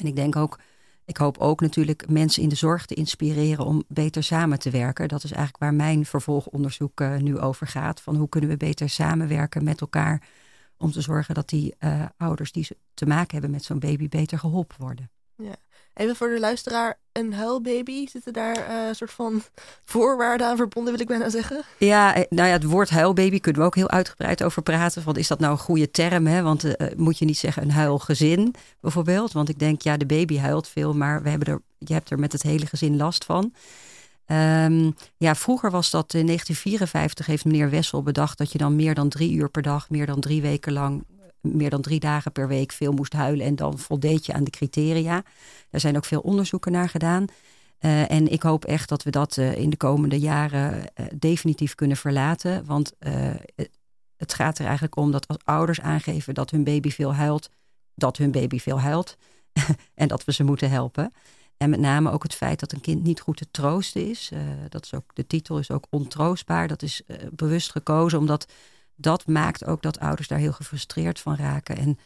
[0.00, 0.58] en ik denk ook,
[1.04, 5.08] ik hoop ook natuurlijk mensen in de zorg te inspireren om beter samen te werken.
[5.08, 8.00] Dat is eigenlijk waar mijn vervolgonderzoek uh, nu over gaat.
[8.00, 10.28] Van hoe kunnen we beter samenwerken met elkaar
[10.76, 14.38] om te zorgen dat die uh, ouders die te maken hebben met zo'n baby beter
[14.38, 15.10] geholpen worden.
[15.36, 15.56] Ja.
[15.94, 19.42] Even voor de luisteraar, een huilbaby, zitten daar uh, een soort van
[19.84, 21.62] voorwaarden aan verbonden, wil ik bijna zeggen?
[21.78, 25.04] Ja, eh, nou ja, het woord huilbaby kunnen we ook heel uitgebreid over praten.
[25.04, 26.26] Want is dat nou een goede term?
[26.26, 26.42] Hè?
[26.42, 29.32] Want uh, moet je niet zeggen een huilgezin bijvoorbeeld?
[29.32, 32.18] Want ik denk, ja, de baby huilt veel, maar we hebben er, je hebt er
[32.18, 33.52] met het hele gezin last van.
[34.26, 38.94] Um, ja, vroeger was dat in 1954 heeft meneer Wessel bedacht dat je dan meer
[38.94, 41.04] dan drie uur per dag, meer dan drie weken lang
[41.40, 44.50] meer dan drie dagen per week veel moest huilen en dan voldeed je aan de
[44.50, 45.22] criteria.
[45.70, 47.26] Er zijn ook veel onderzoeken naar gedaan.
[47.80, 51.74] Uh, en ik hoop echt dat we dat uh, in de komende jaren uh, definitief
[51.74, 52.64] kunnen verlaten.
[52.64, 52.92] Want
[54.16, 57.50] het gaat er eigenlijk om dat als ouders aangeven dat hun baby veel huilt,
[57.94, 59.16] dat hun baby veel huilt
[59.94, 61.12] en dat we ze moeten helpen.
[61.56, 64.30] En met name ook het feit dat een kind niet goed te troosten is.
[64.68, 66.68] dat is ook, de titel is ook ontroostbaar.
[66.68, 68.52] Dat is bewust gekozen omdat
[69.00, 71.76] dat maakt ook dat ouders daar heel gefrustreerd van raken.
[71.76, 71.98] En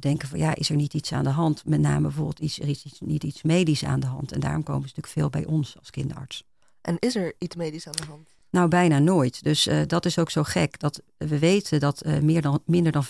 [0.00, 1.66] denken van ja, is er niet iets aan de hand?
[1.66, 4.32] Met name bijvoorbeeld, iets, er is iets, niet iets medisch aan de hand.
[4.32, 6.44] En daarom komen ze natuurlijk veel bij ons als kinderarts.
[6.80, 8.28] En is er iets medisch aan de hand?
[8.50, 9.42] Nou, bijna nooit.
[9.42, 10.78] Dus uh, dat is ook zo gek.
[10.78, 13.08] Dat we weten dat uh, meer dan, minder dan 5%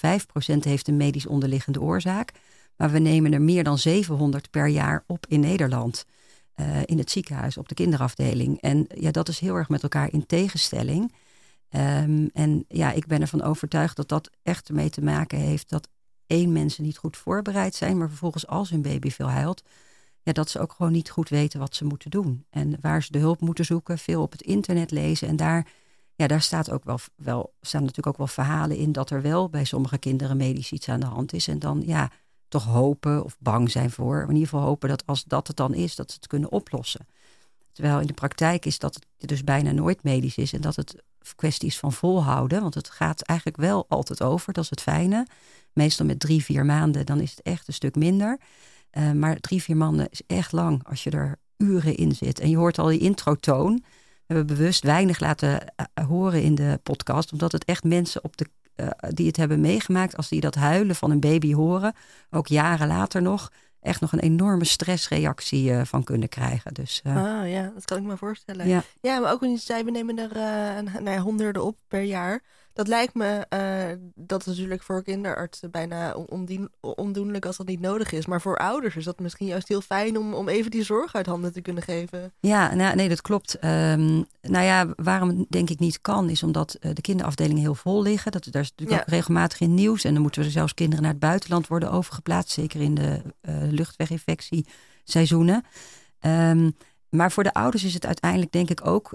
[0.61, 2.33] heeft een medisch onderliggende oorzaak.
[2.77, 6.05] Maar we nemen er meer dan 700 per jaar op in Nederland.
[6.57, 8.61] Uh, in het ziekenhuis, op de kinderafdeling.
[8.61, 11.13] En ja, dat is heel erg met elkaar in tegenstelling.
[11.77, 15.89] Um, en ja, ik ben ervan overtuigd dat dat echt ermee te maken heeft dat
[16.27, 19.63] één mensen niet goed voorbereid zijn, maar vervolgens als hun baby veel huilt,
[20.23, 22.45] ja, dat ze ook gewoon niet goed weten wat ze moeten doen.
[22.51, 25.29] En waar ze de hulp moeten zoeken, veel op het internet lezen.
[25.29, 25.67] En daar,
[26.15, 29.49] ja, daar staat ook wel, wel, staan natuurlijk ook wel verhalen in dat er wel
[29.49, 31.49] bij sommige kinderen medisch iets aan de hand is.
[31.49, 32.11] En dan ja,
[32.49, 34.23] toch hopen of bang zijn voor.
[34.23, 37.07] In ieder geval hopen dat als dat het dan is, dat ze het kunnen oplossen.
[37.73, 41.03] Terwijl in de praktijk is dat het dus bijna nooit medisch is en dat het
[41.37, 42.61] kwestie is van volhouden.
[42.61, 45.27] Want het gaat eigenlijk wel altijd over, dat is het fijne.
[45.73, 48.41] Meestal met drie, vier maanden, dan is het echt een stuk minder.
[48.93, 52.41] Uh, maar drie, vier maanden is echt lang als je er uren in zit.
[52.41, 53.75] En je hoort al die introtoon.
[54.27, 58.37] We hebben bewust weinig laten uh, horen in de podcast, omdat het echt mensen op
[58.37, 58.47] de,
[59.09, 61.95] die het hebben meegemaakt, als die dat huilen van een baby horen,
[62.31, 66.75] ook jaren later nog, echt nog een enorme stressreactie uh, van kunnen krijgen.
[66.75, 68.69] Dus, uh, ah ja, dat kan ik me voorstellen.
[68.69, 72.43] Ja, ja maar ook wanneer zei, we nemen er uh, nou, honderden op per jaar.
[72.75, 73.47] Dat lijkt me,
[74.15, 76.15] dat is natuurlijk voor kinderartsen bijna
[76.81, 78.27] ondoenlijk als dat niet nodig is.
[78.27, 81.27] Maar voor ouders is dat misschien juist heel fijn om, om even die zorg uit
[81.27, 82.33] handen te kunnen geven.
[82.41, 83.55] Ja, nou, nee, dat klopt.
[83.55, 88.03] Um, nou ja, waarom het denk ik niet kan, is omdat de kinderafdelingen heel vol
[88.03, 88.33] liggen.
[88.33, 89.05] Dat, daar is natuurlijk ja.
[89.07, 90.05] ook regelmatig in nieuws.
[90.05, 92.53] En dan moeten er zelfs kinderen naar het buitenland worden overgeplaatst.
[92.53, 93.23] Zeker in de
[93.71, 95.65] luchtweginfectieseizoenen.
[96.21, 96.77] Um,
[97.09, 99.13] maar voor de ouders is het uiteindelijk denk ik ook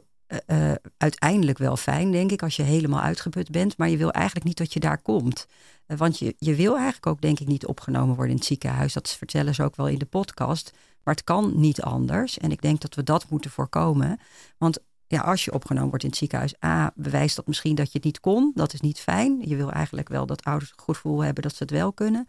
[0.47, 3.77] uh, uiteindelijk wel fijn, denk ik, als je helemaal uitgeput bent.
[3.77, 5.47] Maar je wil eigenlijk niet dat je daar komt.
[5.87, 8.93] Uh, want je, je wil eigenlijk ook, denk ik, niet opgenomen worden in het ziekenhuis.
[8.93, 10.73] Dat vertellen ze ook wel in de podcast.
[11.03, 12.37] Maar het kan niet anders.
[12.37, 14.19] En ik denk dat we dat moeten voorkomen.
[14.57, 17.97] Want ja, als je opgenomen wordt in het ziekenhuis, A, bewijst dat misschien dat je
[17.97, 18.51] het niet kon.
[18.55, 19.41] Dat is niet fijn.
[19.45, 22.27] Je wil eigenlijk wel dat ouders een goed gevoel hebben dat ze het wel kunnen.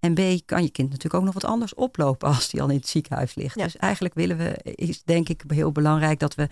[0.00, 2.76] En B, kan je kind natuurlijk ook nog wat anders oplopen als die al in
[2.76, 3.58] het ziekenhuis ligt.
[3.58, 3.64] Ja.
[3.64, 6.48] Dus eigenlijk willen we, is denk ik heel belangrijk dat we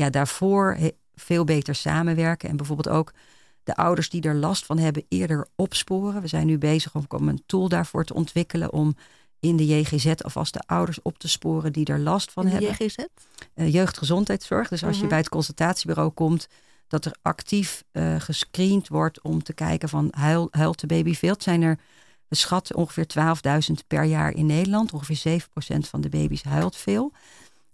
[0.00, 0.78] ja, daarvoor
[1.14, 2.48] veel beter samenwerken.
[2.48, 3.12] En bijvoorbeeld ook
[3.62, 6.20] de ouders die er last van hebben eerder opsporen.
[6.22, 8.96] We zijn nu bezig om, een tool daarvoor te ontwikkelen om
[9.40, 12.70] in de JGZ alvast de ouders op te sporen die er last van hebben.
[12.78, 12.96] JGZ?
[13.54, 14.68] Uh, jeugdgezondheidszorg.
[14.68, 15.02] Dus als Mhm.
[15.02, 16.48] je bij het consultatiebureau komt,
[16.88, 21.32] dat er actief uh, gescreend wordt om te kijken van huil, huilt de baby veel.
[21.32, 21.78] Het zijn er,
[22.28, 24.92] we schatten ongeveer 12.000 per jaar in Nederland.
[24.92, 25.40] Ongeveer
[25.76, 27.12] 7% van de baby's huilt veel.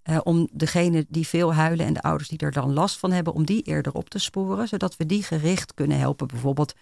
[0.09, 3.33] Uh, om degene die veel huilen en de ouders die er dan last van hebben,
[3.33, 6.27] om die eerder op te sporen, zodat we die gericht kunnen helpen.
[6.27, 6.75] Bijvoorbeeld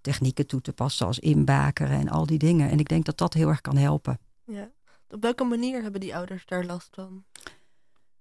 [0.00, 2.70] technieken toe te passen als inbakeren en al die dingen.
[2.70, 4.18] En ik denk dat dat heel erg kan helpen.
[4.44, 4.70] Ja.
[5.08, 7.24] Op welke manier hebben die ouders daar last van?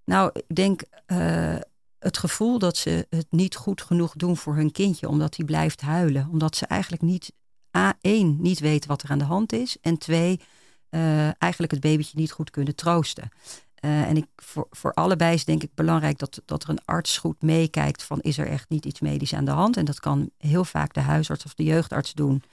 [0.03, 1.55] Nou, ik denk uh,
[1.99, 5.81] het gevoel dat ze het niet goed genoeg doen voor hun kindje, omdat hij blijft
[5.81, 6.27] huilen.
[6.31, 7.31] Omdat ze eigenlijk niet,
[7.77, 9.77] A1, niet weten wat er aan de hand is.
[9.81, 10.39] En twee,
[10.89, 13.29] uh, eigenlijk het babytje niet goed kunnen troosten.
[13.85, 17.17] Uh, en ik, voor, voor allebei is denk ik belangrijk dat, dat er een arts
[17.17, 19.77] goed meekijkt van is er echt niet iets medisch aan de hand.
[19.77, 22.43] En dat kan heel vaak de huisarts of de jeugdarts doen.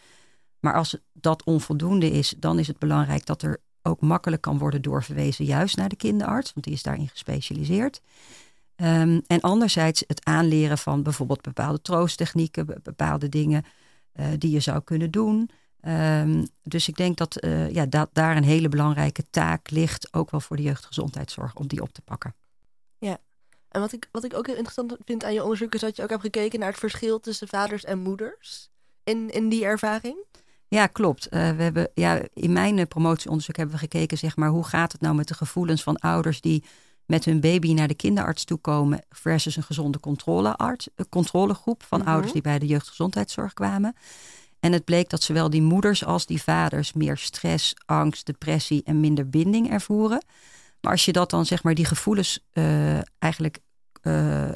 [0.61, 4.83] Maar als dat onvoldoende is, dan is het belangrijk dat er ook makkelijk kan worden
[4.83, 8.01] doorverwezen juist naar de kinderarts, want die is daarin gespecialiseerd.
[8.77, 13.65] Um, en anderzijds het aanleren van bijvoorbeeld bepaalde troosttechnieken, bepaalde dingen
[14.15, 15.51] uh, die je zou kunnen doen.
[15.89, 20.31] Um, dus ik denk dat, uh, ja, dat daar een hele belangrijke taak ligt, ook
[20.31, 22.35] wel voor de jeugdgezondheidszorg, om die op te pakken.
[22.99, 23.19] Ja,
[23.69, 26.03] en wat ik, wat ik ook heel interessant vind aan je onderzoek is dat je
[26.03, 28.71] ook hebt gekeken naar het verschil tussen vaders en moeders
[29.05, 30.17] in, in die ervaring.
[30.69, 31.25] Ja, klopt.
[31.25, 34.93] Uh, we hebben, ja, in mijn uh, promotieonderzoek hebben we gekeken, zeg maar, hoe gaat
[34.93, 36.65] het nou met de gevoelens van ouders die
[37.05, 42.01] met hun baby naar de kinderarts toe komen versus een gezonde controlearts, een controlegroep van
[42.01, 42.09] Mhm.
[42.09, 43.97] ouders die bij de jeugdgezondheidszorg kwamen.
[44.67, 49.01] En het bleek dat zowel die moeders als die vaders meer stress, angst, depressie en
[49.01, 50.25] minder binding ervoeren.
[50.81, 53.59] Maar als je dat dan, zeg maar, die gevoelens uh, eigenlijk
[54.03, 54.49] uh,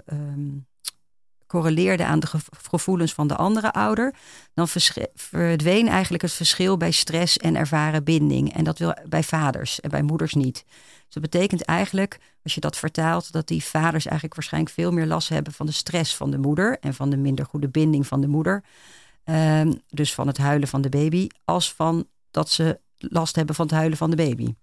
[1.46, 4.14] correleerde aan de ge gevoelens van de andere ouder,
[4.54, 4.68] dan
[5.14, 8.54] verdween eigenlijk het verschil bij stress en ervaren binding.
[8.54, 10.64] En dat wil bij vaders en bij moeders niet.
[11.04, 15.06] Dus dat betekent eigenlijk, als je dat vertaalt, dat die vaders eigenlijk waarschijnlijk veel meer
[15.06, 18.20] last hebben van de stress van de moeder en van de minder goede binding van
[18.20, 18.62] de moeder.
[19.24, 23.66] Um, dus van het huilen van de baby, als van dat ze last hebben van
[23.66, 24.54] het huilen van de baby.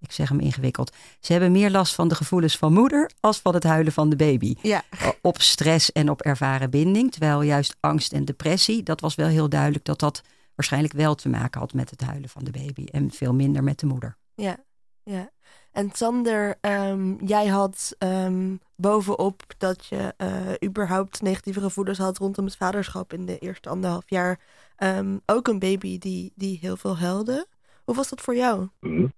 [0.00, 0.96] Ik zeg hem ingewikkeld.
[1.20, 4.16] Ze hebben meer last van de gevoelens van moeder als van het huilen van de
[4.16, 4.54] baby.
[4.62, 4.82] Ja.
[5.22, 7.10] Op stress en op ervaren binding.
[7.10, 10.22] Terwijl juist angst en depressie, dat was wel heel duidelijk dat dat
[10.54, 12.84] waarschijnlijk wel te maken had met het huilen van de baby.
[12.84, 14.16] En veel minder met de moeder.
[14.34, 14.56] Ja,
[15.02, 15.30] ja.
[15.76, 22.44] En Sander, um, jij had um, bovenop dat je uh, überhaupt negatieve gevoelens had rondom
[22.44, 24.40] het vaderschap in de eerste anderhalf jaar.
[24.78, 27.46] Um, ook een baby die, die heel veel huilde.
[27.84, 28.68] Hoe was dat voor jou?
[28.80, 29.12] Mm.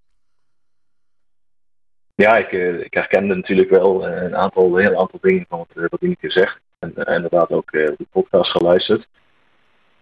[2.15, 5.89] Ja, ik, uh, ik, herkende natuurlijk wel uh, een aantal, heel aantal dingen van wat,
[5.91, 6.61] wat Ineke zegt.
[6.79, 9.09] En inderdaad ook de podcast geluisterd.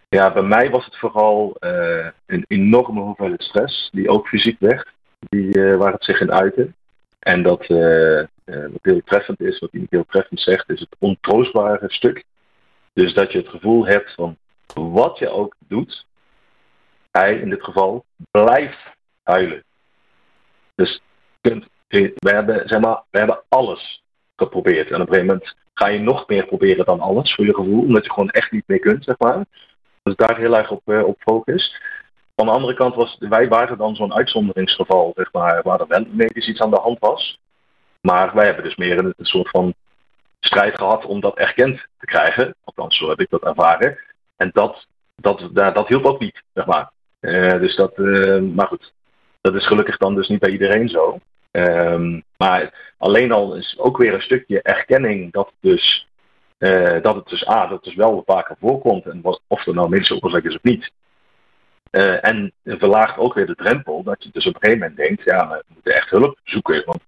[0.08, 1.56] Ja, bij mij was het vooral
[2.26, 6.72] een enorme hoeveelheid stress, die ook fysiek werd, die, waar het zich in uitte.
[7.18, 7.66] En dat,
[8.46, 12.24] wat heel treffend is, wat Ineke heel treffend zegt, is het ontroostbare stuk.
[12.92, 14.36] Dus dat je het gevoel hebt van
[14.74, 16.06] wat je ook doet,
[17.10, 18.78] hij in dit geval blijft
[19.22, 19.64] huilen.
[20.74, 21.00] Dus
[21.40, 24.04] we hebben, zeg maar, we hebben alles.
[24.36, 24.90] geprobeerd.
[24.90, 27.80] En op een gegeven moment ga je nog meer proberen dan alles voor je gevoel,
[27.80, 29.44] omdat je gewoon echt niet meer kunt, zeg maar.
[30.02, 31.80] Dus daar heel erg op, uh, op focus.
[32.36, 36.04] Van de andere kant was, wij waren dan zo'n uitzonderingsgeval, zeg maar, waar er wel
[36.10, 37.38] medisch iets aan de hand was.
[38.00, 39.74] Maar wij hebben dus meer een, een soort van
[40.40, 42.54] strijd gehad om dat erkend te krijgen.
[42.64, 43.98] Althans, zo heb ik dat ervaren.
[44.36, 46.90] En dat, dat, dat, dat hielp ook niet, zeg maar.
[47.20, 48.92] Uh, dus dat, uh, maar goed,
[49.40, 51.18] dat is gelukkig dan dus niet bij iedereen zo.
[51.50, 56.06] Um, maar alleen al is ook weer een stukje erkenning dat, dus,
[56.58, 59.06] uh, dat het dus A, dat het dus wel vaker voorkomt.
[59.06, 60.90] En wat, of er nou mensen oorzaak is of niet.
[62.20, 65.48] En verlaagt ook weer de drempel dat je dus op een gegeven moment denkt, ja,
[65.48, 66.82] we moeten echt hulp zoeken.
[66.84, 67.02] Want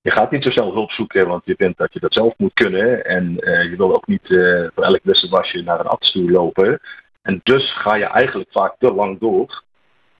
[0.00, 2.54] je gaat niet zo snel hulp zoeken, want je vindt dat je dat zelf moet
[2.54, 3.04] kunnen.
[3.04, 3.32] En
[3.70, 4.26] je wil ook niet
[4.74, 6.80] voor elk wasje naar een arts toe lopen.
[7.22, 9.62] En dus ga je eigenlijk vaak te lang door.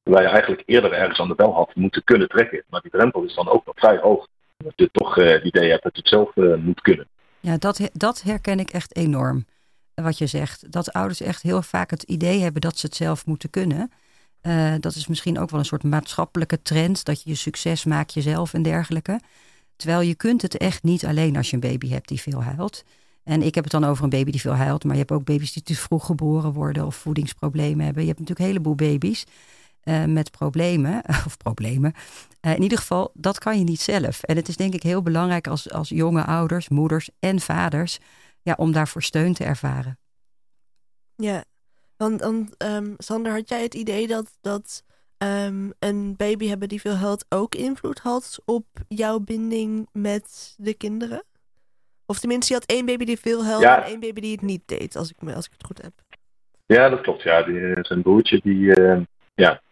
[0.02, 2.62] Terwijl je eigenlijk eerder ergens aan de bel had moeten kunnen trekken.
[2.68, 4.26] Maar die drempel is dan ook nog vrij hoog.
[4.56, 7.06] Dat je toch het idee hebt dat je het zelf moet kunnen.
[7.40, 9.44] Ja, dat, dat herken ik echt enorm.
[10.02, 10.72] Wat je zegt.
[10.72, 13.90] Dat ouders echt heel vaak het idee hebben dat ze het zelf moeten kunnen.
[14.42, 17.04] Uh, dat is misschien ook wel een soort maatschappelijke trend.
[17.04, 19.20] Dat je je succes maakt jezelf en dergelijke.
[19.76, 22.84] Terwijl je kunt het echt niet alleen als je een baby hebt die veel huilt.
[23.22, 24.84] En ik heb het dan over een baby die veel huilt.
[24.84, 28.02] Maar je hebt ook baby's die te vroeg geboren worden of voedingsproblemen hebben.
[28.02, 29.24] Je hebt natuurlijk een heleboel baby's
[29.84, 31.02] uh, met problemen.
[31.26, 31.94] Of problemen.
[32.40, 34.22] Uh, in ieder geval, dat kan je niet zelf.
[34.22, 37.98] En het is denk ik heel belangrijk als, als jonge ouders, moeders en vaders.
[38.42, 39.98] Ja, om daarvoor steun te ervaren.
[41.16, 41.44] Ja,
[41.96, 44.84] want, want um, Sander, had jij het idee dat, dat
[45.18, 50.74] um, een baby hebben die veel huilt ook invloed had op jouw binding met de
[50.74, 51.24] kinderen?
[52.06, 53.82] Of tenminste, je had één baby die veel huilde ja.
[53.82, 55.92] en één baby die het niet deed, als ik, als ik het goed heb.
[56.66, 57.22] Ja, dat klopt.
[57.22, 59.00] Ja, die, zijn broertje, die, uh,
[59.34, 59.62] ja,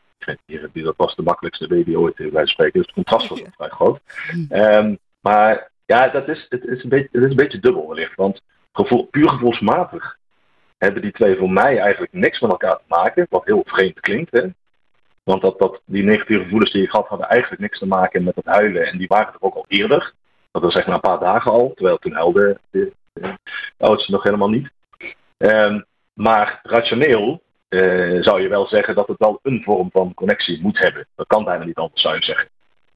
[0.46, 2.78] die, die, dat was de makkelijkste baby ooit, bij wijze spreken.
[2.78, 4.00] Dus het contrast was vrij groot.
[4.50, 8.14] Um, maar ja, dat is, het, is een beetje, het is een beetje dubbel wellicht.
[8.14, 8.40] Want
[9.10, 10.16] puur gevoelsmatig
[10.78, 13.26] hebben die twee voor mij eigenlijk niks met elkaar te maken.
[13.30, 14.46] Wat heel vreemd klinkt, hè.
[15.22, 18.34] Want dat, dat, die negatieve gevoelens die ik had, hadden eigenlijk niks te maken met
[18.34, 18.86] het huilen.
[18.86, 20.12] En die waren er ook al eerder.
[20.50, 22.92] Dat was zeg maar een paar dagen al, terwijl toen huilde de,
[23.78, 24.70] oudste nog helemaal niet.
[25.38, 30.62] Um, maar rationeel uh, zou je wel zeggen dat het wel een vorm van connectie
[30.62, 31.06] moet hebben.
[31.14, 32.48] Dat kan bijna niet anders, zou je zeggen.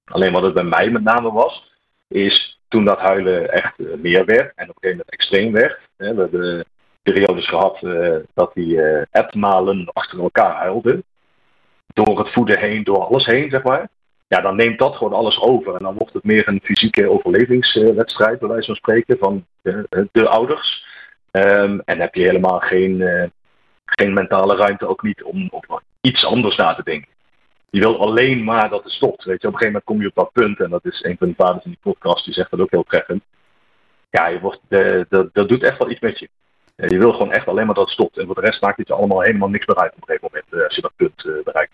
[0.04, 1.72] Alleen wat het bij mij met name was,
[2.08, 5.78] is toen dat huilen echt uh, meer werd en op een gegeven moment extreem werd.
[5.96, 6.64] We hebben
[7.02, 11.04] periodes gehad uh, dat die uh, etmalen achter elkaar huilden.
[11.86, 13.88] Door het voeden heen, door alles heen, zeg maar
[14.28, 15.74] ja, dan neemt dat gewoon alles over.
[15.74, 20.28] En dan wordt het meer een fysieke overlevingswedstrijd, bij wijze van spreken, van de, de
[20.28, 20.86] ouders.
[21.32, 23.04] Um, en heb je helemaal geen,
[23.84, 27.11] geen mentale ruimte ook niet om over iets anders na te denken.
[27.72, 29.24] Je wil alleen maar dat het stopt.
[29.24, 31.16] Weet je, op een gegeven moment kom je op dat punt, en dat is een
[31.18, 33.22] van de vaders in die podcast, die zegt dat ook heel treffend.
[34.10, 36.28] Ja, je wordt, uh, dat, dat doet echt wel iets met je.
[36.76, 38.18] Je wil gewoon echt alleen maar dat het stopt.
[38.18, 40.64] En voor de rest maakt het je allemaal helemaal niks uit op een gegeven moment,
[40.64, 41.72] als je dat punt bereikt.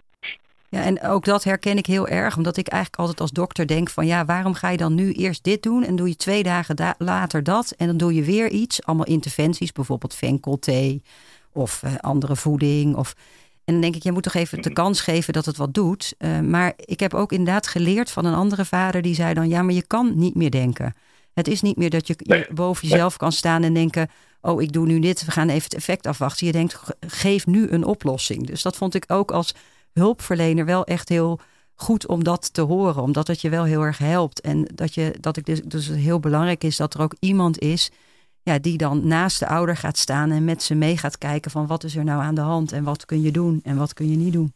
[0.69, 3.91] Ja, en ook dat herken ik heel erg, omdat ik eigenlijk altijd als dokter denk
[3.91, 6.95] van ja, waarom ga je dan nu eerst dit doen en doe je twee dagen
[6.99, 11.03] later dat en dan doe je weer iets, allemaal interventies, bijvoorbeeld venkelthee
[11.53, 13.15] of uh, andere voeding of
[13.69, 16.15] en dan denk ik, je moet toch even de kans geven dat het wat doet.
[16.19, 19.63] Uh, maar ik heb ook inderdaad geleerd van een andere vader die zei dan ja,
[19.63, 20.95] maar je kan niet meer denken.
[21.35, 24.73] Het is niet meer dat je, je boven jezelf kan staan en denken: Oh, ik
[24.73, 26.47] doe nu dit, we gaan even het effect afwachten.
[26.47, 28.47] Je denkt: geef nu een oplossing.
[28.47, 29.55] Dus dat vond ik ook als
[29.93, 31.41] hulpverlener wel echt heel
[31.75, 33.03] goed om dat te horen.
[33.03, 34.41] Omdat het je wel heel erg helpt.
[34.41, 37.91] En dat, je, dat ik dus, dus heel belangrijk is dat er ook iemand is
[38.43, 41.67] ja, die dan naast de ouder gaat staan en met ze mee gaat kijken van
[41.67, 44.11] wat is er nou aan de hand en wat kun je doen en wat kun
[44.11, 44.53] je niet doen.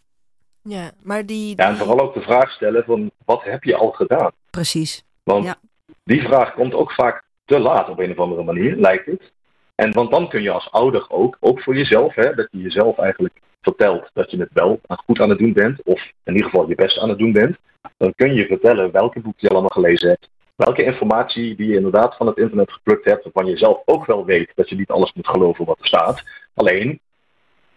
[0.62, 3.90] Ja, maar die, Ja, en vooral ook de vraag stellen van wat heb je al
[3.90, 4.31] gedaan?
[4.51, 5.05] Precies.
[5.23, 5.57] Want ja.
[6.05, 9.33] die vraag komt ook vaak te laat op een of andere manier, lijkt het.
[9.75, 12.98] En want dan kun je als ouder ook, ook voor jezelf, hè, dat je jezelf
[12.98, 16.69] eigenlijk vertelt dat je het wel goed aan het doen bent, of in ieder geval
[16.69, 17.56] je best aan het doen bent,
[17.96, 22.17] dan kun je vertellen welke boeken je allemaal gelezen hebt, welke informatie die je inderdaad
[22.17, 25.13] van het internet geplukt hebt, waarvan je zelf ook wel weet dat je niet alles
[25.13, 26.23] moet geloven wat er staat.
[26.55, 27.00] Alleen,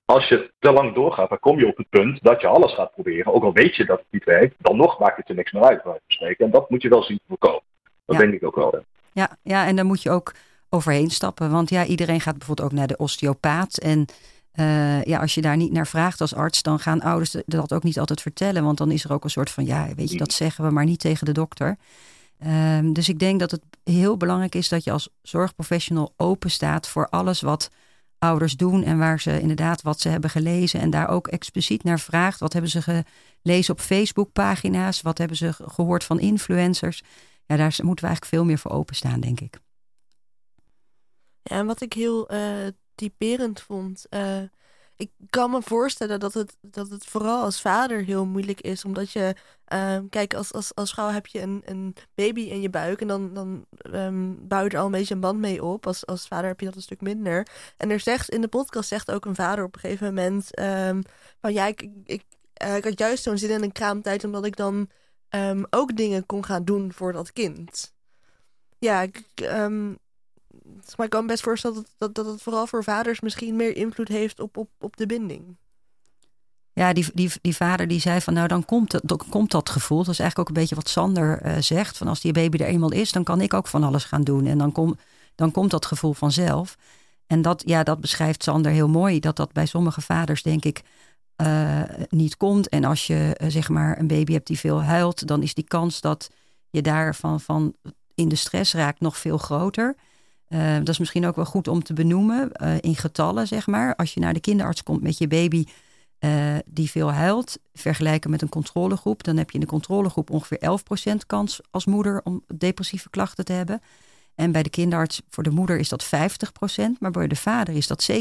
[0.06, 2.92] als je te lang doorgaat, dan kom je op het punt dat je alles gaat
[2.92, 5.52] proberen, ook al weet je dat het niet werkt, dan nog maakt het je niks
[5.52, 6.46] meer uit, bij spreken.
[6.46, 7.62] En dat moet je wel zien te voorkomen.
[8.06, 8.22] Dat Ja.
[8.22, 8.84] denk ik ook wel.
[9.12, 10.34] Ja, ja, en daar moet je ook
[10.70, 11.52] overheen stappen.
[11.52, 13.78] Want ja, iedereen gaat bijvoorbeeld ook naar de osteopaat.
[13.78, 14.06] En
[14.56, 17.84] uh, ja, als je daar niet naar vraagt als arts, dan gaan ouders dat ook
[17.84, 18.64] niet altijd vertellen.
[18.64, 20.86] Want dan is er ook een soort van, ja, weet je, dat zeggen we maar
[20.86, 21.78] niet tegen de dokter.
[22.44, 26.88] Um, dus ik denk dat het heel belangrijk is dat je als zorgprofessional open staat
[26.88, 27.70] voor alles wat
[28.18, 32.00] ouders doen en waar ze inderdaad wat ze hebben gelezen en daar ook expliciet naar
[32.00, 32.40] vraagt.
[32.40, 33.04] Wat hebben ze
[33.42, 35.02] gelezen op Facebookpagina's?
[35.02, 37.04] Wat hebben ze gehoord van influencers?
[37.46, 39.60] Ja, daar moeten we eigenlijk veel meer voor openstaan, denk ik.
[41.42, 44.06] Ja, en wat ik heel uh, typerend vond.
[44.10, 44.42] Uh,
[44.98, 48.86] ik kan me voorstellen dat het, dat het vooral als vader heel moeilijk is.
[48.86, 49.36] Omdat je,
[49.74, 53.02] uh, kijk, als, als, als vrouw heb je een, een baby in je buik.
[53.02, 55.88] En dan, dan um, bouw je er al een beetje een band mee op.
[55.88, 57.48] Als, als vader heb je dat een stuk minder.
[57.78, 61.02] En er zegt in de podcast zegt ook een vader op een gegeven moment: um,
[61.42, 62.24] van ja, ik, ik,
[62.76, 64.24] ik had juist zo'n zin in een kraamtijd.
[64.24, 64.90] Omdat ik dan
[65.70, 67.94] ook dingen kon gaan doen voor dat kind.
[68.78, 69.24] Ja, ik,
[70.96, 73.76] maar ik kan me best voorstellen dat, dat, dat het vooral voor vaders misschien meer
[73.76, 75.58] invloed heeft op, op, op de binding.
[76.74, 80.04] Ja, die, die, die vader die zei van nou dan komt, dan komt dat gevoel.
[80.04, 81.98] Dat is eigenlijk ook een beetje wat Sander uh, zegt.
[81.98, 84.46] Van als die baby er eenmaal is, dan kan ik ook van alles gaan doen.
[84.46, 84.98] En dan, kom,
[85.36, 86.78] dan komt dat gevoel vanzelf.
[87.28, 89.20] En dat, ja, dat beschrijft Sander heel mooi.
[89.20, 90.82] Dat dat bij sommige vaders denk ik
[91.42, 92.70] uh, niet komt.
[92.70, 95.68] En als je uh, zeg maar een baby hebt die veel huilt, dan is die
[95.68, 96.30] kans dat
[96.70, 97.74] je daarvan van
[98.16, 99.96] in de stress raakt nog veel groter.
[100.56, 103.96] Uh, dat is misschien ook wel goed om te benoemen in getallen, zeg maar.
[103.96, 105.66] Als je naar de kinderarts komt met je baby
[106.66, 110.80] die veel huilt, vergelijken met een controlegroep, dan heb je in de controlegroep ongeveer
[111.14, 113.82] 11% kans als moeder om depressieve klachten te hebben.
[114.36, 116.10] En bij de kinderarts voor de moeder is dat 50%,
[117.00, 118.16] maar bij de vader is dat 27%.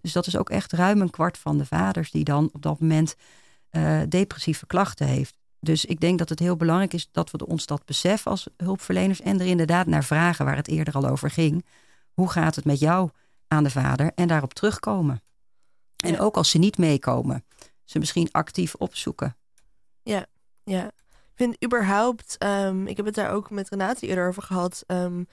[0.00, 2.80] Dus dat is ook echt ruim een kwart van de vaders die dan op dat
[2.80, 3.14] moment
[3.70, 5.36] uh, depressieve klachten heeft.
[5.64, 9.20] Dus ik denk dat het heel belangrijk is dat we ons dat beseffen als hulpverleners
[9.20, 11.64] en er inderdaad naar vragen waar het eerder al over ging.
[12.12, 13.10] Hoe gaat het met jou
[13.48, 15.22] aan de vader en daarop terugkomen?
[15.96, 17.44] En ook als ze niet meekomen,
[17.84, 19.36] ze misschien actief opzoeken.
[20.02, 20.26] Ja,
[20.64, 20.86] ja.
[21.10, 24.84] Ik vind überhaupt, um, ik heb het daar ook met Renate eerder over gehad.
[24.86, 25.26] Um,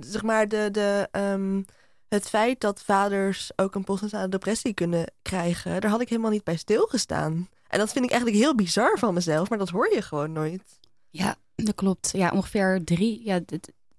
[0.00, 1.64] zeg maar, de, de, um,
[2.10, 6.44] het feit dat vaders ook een postnatale depressie kunnen krijgen, daar had ik helemaal niet
[6.44, 7.48] bij stilgestaan.
[7.68, 10.78] En dat vind ik eigenlijk heel bizar van mezelf, maar dat hoor je gewoon nooit.
[11.10, 12.10] Ja, dat klopt.
[12.12, 13.24] Ja, ongeveer drie.
[13.24, 13.40] Ja,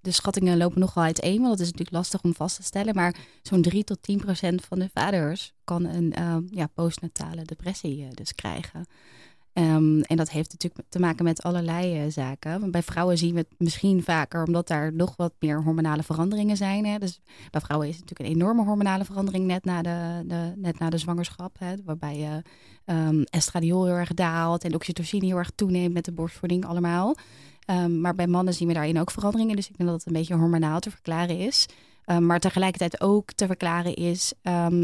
[0.02, 2.96] de, schattingen lopen nogal uiteen, want dat is natuurlijk lastig om vast te stellen.
[2.96, 8.04] Maar zo'n 3 tot 10 procent van de vaders kan een uh, ja, postnatale depressie
[8.04, 8.86] uh, dus krijgen.
[9.54, 12.60] Um, en dat heeft natuurlijk te maken met allerlei uh, zaken.
[12.60, 16.58] Want bij vrouwen zien we het misschien vaker, omdat daar nog wat meer hormonale veranderingen
[16.58, 16.86] zijn.
[16.86, 16.98] Hè.
[16.98, 20.80] Dus bij vrouwen is het natuurlijk een enorme hormonale verandering net na de, de net
[20.80, 21.56] na de zwangerschap.
[21.60, 22.44] Hè, waarbij
[22.86, 27.16] um, estradiol heel erg daalt en oxytocine heel erg toeneemt met de borstvoeding allemaal.
[27.70, 29.56] Um, maar bij mannen zien we daarin ook veranderingen.
[29.56, 31.66] Dus ik denk dat het een beetje hormonaal te verklaren is.
[32.20, 34.34] Maar tegelijkertijd ook te verklaren is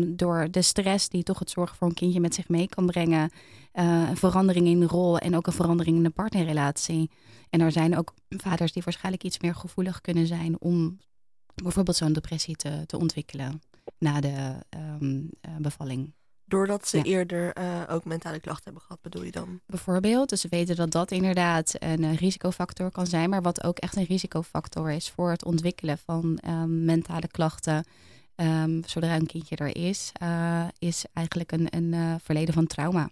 [0.07, 3.31] door de stress die toch het zorgen voor een kindje met zich mee kan brengen.
[3.79, 7.11] Uh, een verandering in de rol en ook een verandering in de partnerrelatie.
[7.49, 10.97] En er zijn ook vaders die waarschijnlijk iets meer gevoelig kunnen zijn om
[11.63, 13.61] bijvoorbeeld zo'n depressie te, te ontwikkelen
[13.97, 14.55] na de
[15.01, 16.13] um, uh, bevalling.
[16.45, 17.03] Doordat ze ja.
[17.03, 19.59] eerder uh, ook mentale klachten hebben gehad, bedoel je dan?
[19.65, 23.29] Bijvoorbeeld, dus we weten dat dat inderdaad een uh, risicofactor kan zijn.
[23.29, 27.85] Maar wat ook echt een risicofactor is voor het ontwikkelen van um, mentale klachten,
[28.35, 33.09] um, zodra een kindje er is, uh, is eigenlijk een, een verleden van trauma.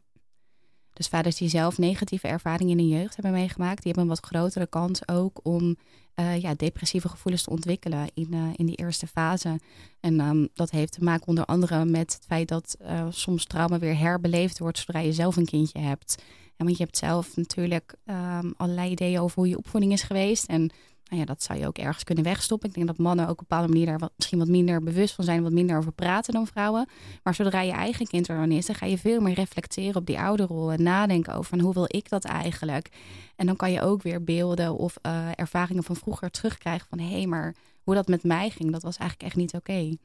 [0.95, 4.25] Dus vaders die zelf negatieve ervaringen in hun jeugd hebben meegemaakt, die hebben een wat
[4.25, 5.75] grotere kans ook om
[6.15, 9.59] uh, ja, depressieve gevoelens te ontwikkelen in, uh, in die eerste fase.
[9.99, 13.79] En um, dat heeft te maken onder andere met het feit dat uh, soms trauma
[13.79, 16.23] weer herbeleefd wordt zodra je zelf een kindje hebt.
[16.57, 20.45] Want je hebt zelf natuurlijk um, allerlei ideeën over hoe je opvoeding is geweest.
[20.45, 20.71] En
[21.09, 22.69] nou ja, dat zou je ook ergens kunnen wegstoppen.
[22.69, 25.15] Ik denk dat mannen ook op een bepaalde manier daar wat, misschien wat minder bewust
[25.15, 26.87] van zijn, wat minder over praten dan vrouwen.
[27.23, 30.05] Maar zodra je eigen kind er dan is, dan ga je veel meer reflecteren op
[30.05, 32.89] die ouderrol en nadenken over van hoe wil ik dat eigenlijk.
[33.35, 37.11] En dan kan je ook weer beelden of uh, ervaringen van vroeger terugkrijgen van hé,
[37.11, 39.71] hey, maar hoe dat met mij ging, dat was eigenlijk echt niet oké.
[39.71, 39.97] Okay.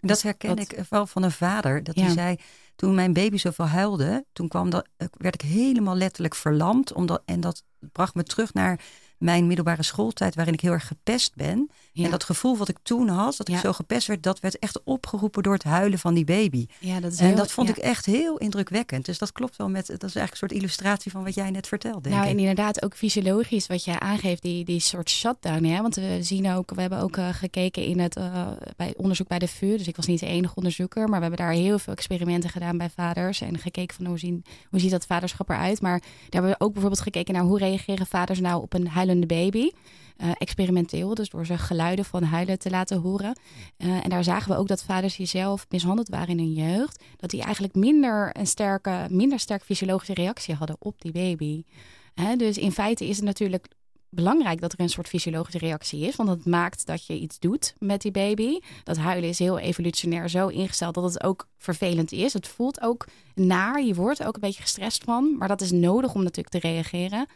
[0.00, 1.82] Dat herken dat, ik wel van een vader.
[1.82, 2.02] Dat ja.
[2.02, 2.36] hij zei,
[2.76, 6.92] toen mijn baby zoveel huilde, toen kwam dat, werd ik helemaal letterlijk verlamd.
[6.92, 8.80] Omdat, en dat bracht me terug naar
[9.18, 11.70] mijn middelbare schooltijd, waarin ik heel erg gepest ben.
[11.98, 12.04] Ja.
[12.04, 13.60] En dat gevoel wat ik toen had, dat ik ja.
[13.60, 16.66] zo gepest werd, dat werd echt opgeroepen door het huilen van die baby.
[16.78, 19.04] Ja, dat is en heel, dat vond ik echt heel indrukwekkend.
[19.04, 21.66] Dus dat klopt wel met, dat is eigenlijk een soort illustratie van wat jij net
[21.66, 22.08] vertelde.
[22.08, 22.30] Nou, ik.
[22.30, 25.64] en inderdaad ook fysiologisch wat jij aangeeft, die, die soort shutdown.
[25.64, 25.82] Hè?
[25.82, 28.46] Want we zien ook, we hebben ook uh, gekeken in het uh,
[28.76, 29.76] bij onderzoek bij de VU.
[29.76, 32.78] Dus ik was niet de enige onderzoeker, maar we hebben daar heel veel experimenten gedaan
[32.78, 33.40] bij vaders.
[33.40, 35.80] En gekeken van hoe, zien, hoe ziet dat vaderschap eruit.
[35.80, 39.26] Maar daar hebben we ook bijvoorbeeld gekeken naar hoe reageren vaders nou op een huilende
[39.26, 39.70] baby.
[40.22, 43.38] Uh, experimenteel, dus door ze geluiden van huilen te laten horen.
[43.78, 47.04] Uh, en daar zagen we ook dat vaders die zelf mishandeld waren in hun jeugd,
[47.16, 51.64] dat die eigenlijk minder een sterke, minder sterk fysiologische reactie hadden op die baby.
[52.36, 53.66] Dus in feite is het natuurlijk
[54.10, 56.16] belangrijk dat er een soort fysiologische reactie is.
[56.16, 58.58] Want het maakt dat je iets doet met die baby.
[58.84, 62.32] Dat huilen is heel evolutionair zo ingesteld dat het ook vervelend is.
[62.32, 63.82] Het voelt ook naar.
[63.82, 65.36] Je wordt er ook een beetje gestrest van.
[65.38, 67.26] Maar dat is nodig om natuurlijk te reageren.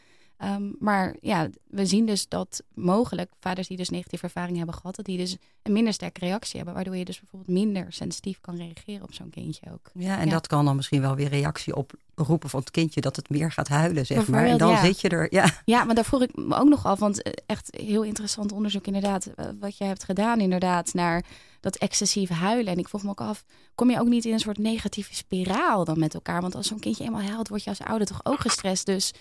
[0.42, 4.96] Ehm, maar ja, we zien dus dat mogelijk vaders die dus negatieve ervaring hebben gehad,
[4.96, 8.56] dat die dus een minder sterke reactie hebben, waardoor je dus bijvoorbeeld minder sensitief kan
[8.56, 9.90] reageren op zo'n kindje ook.
[9.94, 13.30] Ja, en dat kan dan misschien wel weer reactie oproepen van het kindje dat het
[13.30, 14.46] meer gaat huilen, zeg maar.
[14.46, 15.50] En dan zit je er, ja.
[15.64, 18.86] Ja, maar daar vroeg ik me ook nog af, want eh, echt heel interessant onderzoek
[18.86, 21.24] inderdaad, eh, wat je hebt gedaan inderdaad naar
[21.60, 22.72] dat excessieve huilen.
[22.72, 25.84] En ik vroeg me ook af, kom je ook niet in een soort negatieve spiraal
[25.84, 26.40] dan met elkaar?
[26.40, 28.86] Want als zo'n kindje eenmaal huilt, word je als ouder toch ook gestrest.
[28.86, 29.12] Dus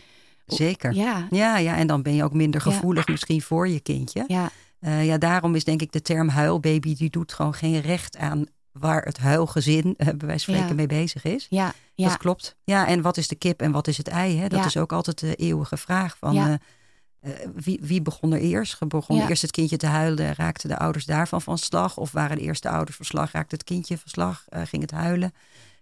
[0.56, 0.94] Zeker.
[0.94, 1.28] Ja.
[1.30, 1.76] ja, ja.
[1.76, 4.24] En dan ben je ook minder gevoelig misschien voor je kindje.
[4.28, 4.50] Ja.
[4.80, 8.46] Uh, ja, daarom is denk ik de term huilbaby, die doet gewoon geen recht aan
[8.72, 10.74] waar het huilgezin, uh, bij wijze van spreken, Ja.
[10.74, 11.48] mee bezig is.
[11.50, 12.08] Ja, ja.
[12.08, 12.56] Dat klopt.
[12.64, 14.38] Ja, en wat is de kip en wat is het ei?
[14.38, 14.48] Hè?
[14.48, 14.66] Dat Ja.
[14.66, 18.88] is ook altijd de eeuwige vraag van eh, eh, wie, wie begon er eerst?
[18.88, 21.98] Begon eerst het kindje te huilen, raakten de ouders daarvan van slag?
[21.98, 24.92] Of waren de eerste ouders van slag, raakte het kindje van slag, eh, ging het
[24.92, 25.34] huilen?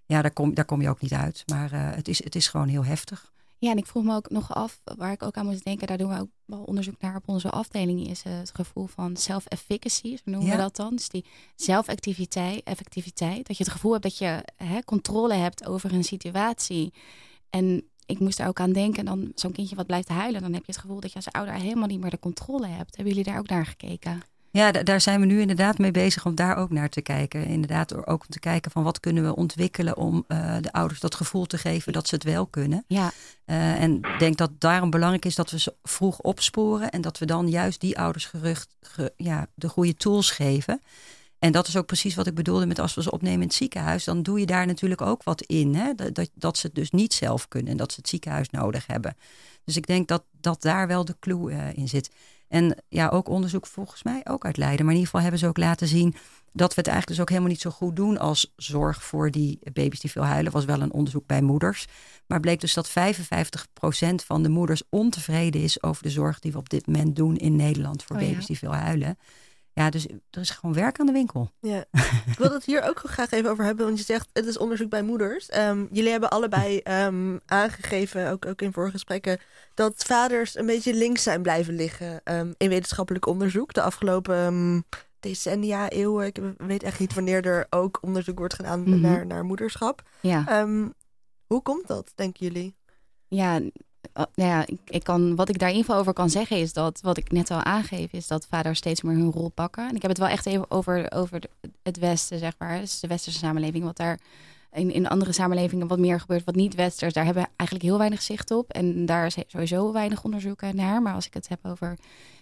[0.06, 1.44] Ja, daar kom, daar kom je ook niet uit.
[1.46, 3.32] Maar eh, het, is, het is gewoon heel heftig.
[3.62, 5.98] Ja, en ik vroeg me ook nog af, waar ik ook aan moest denken, daar
[5.98, 10.16] doen we ook wel onderzoek naar op onze afdeling, is eh, het gevoel van self-efficacy,
[10.16, 10.56] zo noemen Ja.
[10.56, 10.96] we dat dan.
[10.96, 15.94] Dus die zelfactiviteit, effectiviteit, dat je het gevoel hebt dat je hè, controle hebt over
[15.94, 16.94] een situatie.
[17.50, 20.66] En ik moest daar ook aan denken, dan zo'n kindje wat blijft huilen, dan heb
[20.66, 22.96] je het gevoel dat je als ouder helemaal niet meer de controle hebt.
[22.96, 24.22] Hebben jullie daar ook naar gekeken?
[24.52, 27.46] Ja, da- daar zijn we nu inderdaad mee bezig om daar ook naar te kijken.
[27.46, 31.00] Inderdaad, door ook om te kijken van wat kunnen we ontwikkelen om eh, de ouders
[31.00, 32.84] dat gevoel te geven dat ze het wel kunnen.
[32.88, 33.12] Ja,
[33.46, 37.18] Eh, en ik denk dat daarom belangrijk is dat we ze vroeg opsporen en dat
[37.18, 40.82] we dan juist die ouders gerucht, ge- ja, de goede tools geven.
[41.40, 43.54] En dat is ook precies wat ik bedoelde met als we ze opnemen in het
[43.56, 45.76] ziekenhuis, dan doe je daar natuurlijk ook wat in.
[45.76, 45.94] Hè?
[45.96, 48.88] Dat, dat, dat ze het dus niet zelf kunnen en dat ze het ziekenhuis nodig
[48.88, 49.18] hebben.
[49.64, 52.10] Dus ik denk dat, dat daar wel de clue eh, in zit.
[52.50, 54.86] En ja, ook onderzoek volgens mij ook uit Leiden.
[54.86, 56.16] Maar in ieder geval hebben ze ook laten zien
[56.54, 59.60] dat we het eigenlijk dus ook helemaal niet zo goed doen als zorg voor die
[59.74, 60.52] baby's die veel huilen.
[60.52, 61.86] was wel een onderzoek bij moeders.
[62.28, 62.94] Maar bleek dus dat 55%
[64.26, 67.56] van de moeders ontevreden is over de zorg die we op dit moment doen in
[67.56, 68.28] Nederland voor Oh ja.
[68.28, 69.18] baby's die veel huilen.
[69.80, 71.52] Ja, dus er is gewoon werk aan de winkel.
[71.60, 71.86] Ja,
[72.26, 74.90] ik wil het hier ook graag even over hebben, want je zegt het is onderzoek
[74.90, 75.50] bij moeders.
[75.50, 79.40] Ehm, jullie hebben allebei ehm, aangegeven, ook, ook in vorige gesprekken,
[79.74, 84.86] dat vaders een beetje links zijn blijven liggen ehm, in wetenschappelijk onderzoek de afgelopen
[85.20, 86.26] decennia, eeuwen.
[86.26, 89.00] Ik weet echt niet wanneer er ook onderzoek wordt gedaan Mhm.
[89.02, 90.02] naar, naar moederschap.
[90.20, 90.68] ja.
[91.48, 92.76] Hoe komt dat, denken jullie?
[93.28, 93.60] Ja,
[94.14, 97.02] nou ja ik, kan, wat ik daar in ieder geval over kan zeggen is dat,
[97.02, 99.90] wat ik net al aangeef, is dat vaders steeds meer hun rol pakken.
[99.90, 101.42] En ik heb het wel echt even over, over
[101.84, 102.80] het Westen, zeg maar.
[102.80, 104.20] Dus de Westerse samenleving, wat daar
[104.72, 107.98] in, in andere samenlevingen wat meer gebeurt, wat niet Westers, daar hebben we eigenlijk heel
[107.98, 108.72] weinig zicht op.
[108.72, 111.02] En daar is sowieso weinig onderzoek naar.
[111.02, 111.98] Maar als ik het heb over,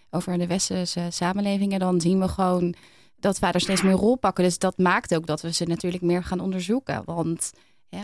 [0.10, 2.76] over de Westerse samenlevingen, dan zien we gewoon
[3.20, 4.43] dat vaders steeds meer rol pakken.
[4.43, 7.01] Dus dat maakt ook dat we ze natuurlijk meer gaan onderzoeken.
[7.05, 7.51] Want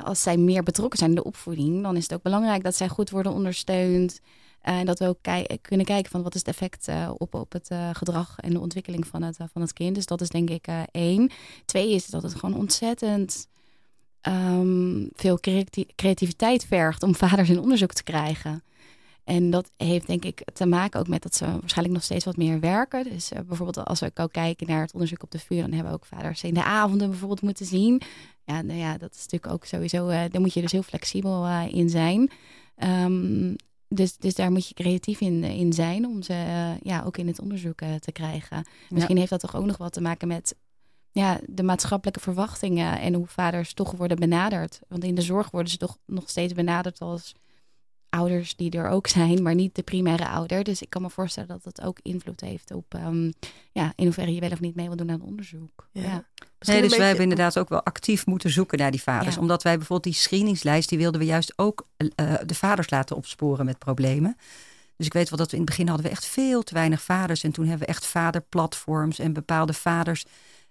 [0.04, 2.88] als zij meer betrokken zijn in de opvoeding, dan is het ook belangrijk dat zij
[2.90, 4.20] goed worden ondersteund.
[4.62, 7.34] eh, En dat we ook kei- kunnen kijken van wat is het effect eh, op,
[7.36, 9.96] op het eh, gedrag en de ontwikkeling van het, eh, van het kind.
[9.96, 11.32] Dus dat is denk ik eh, één.
[11.66, 13.48] Twee is dat het gewoon ontzettend
[14.22, 18.64] ehm, veel creati- creativiteit vergt om vaders in onderzoek te krijgen.
[19.24, 22.38] En dat heeft denk ik te maken ook met dat ze waarschijnlijk nog steeds wat
[22.38, 23.04] meer werken.
[23.04, 25.92] Dus eh, bijvoorbeeld als we ook kijken naar het onderzoek op de vuur, dan hebben
[25.92, 28.02] we ook vaders in de avonden bijvoorbeeld moeten zien.
[28.46, 31.46] Ja, nou ja, dat is natuurlijk ook sowieso, eh daar moet je dus heel flexibel
[31.46, 32.32] eh, in zijn.
[32.76, 33.56] Ehm,
[33.88, 36.34] dus, dus daar moet je creatief in, in zijn om ze
[36.82, 38.68] ja, ook in het onderzoek te krijgen.
[38.90, 40.56] Misschien heeft dat toch ook nog wat te maken met
[41.12, 44.80] ja, de maatschappelijke verwachtingen en hoe vaders toch worden benaderd.
[44.88, 47.34] Want in de zorg worden ze toch nog steeds benaderd als
[48.14, 50.64] ouders die er ook zijn, maar niet de primaire ouder.
[50.64, 53.32] Dus ik kan me voorstellen dat dat ook invloed heeft op ehm,
[53.72, 55.88] ja, in hoeverre je wel of niet mee wil doen aan onderzoek.
[55.92, 56.02] Ja.
[56.02, 56.26] Ja.
[56.60, 59.36] Nee, dus wij hebben inderdaad ook wel actief moeten zoeken naar die vaders.
[59.36, 59.42] Ja.
[59.42, 63.66] Omdat wij bijvoorbeeld die screeningslijst, die wilden we juist ook eh, de vaders laten opsporen
[63.66, 64.38] met problemen.
[64.98, 67.02] Dus ik weet wel dat we in het begin hadden we echt veel te weinig
[67.02, 67.44] vaders.
[67.44, 70.26] En toen hebben we echt vaderplatforms en bepaalde vaders,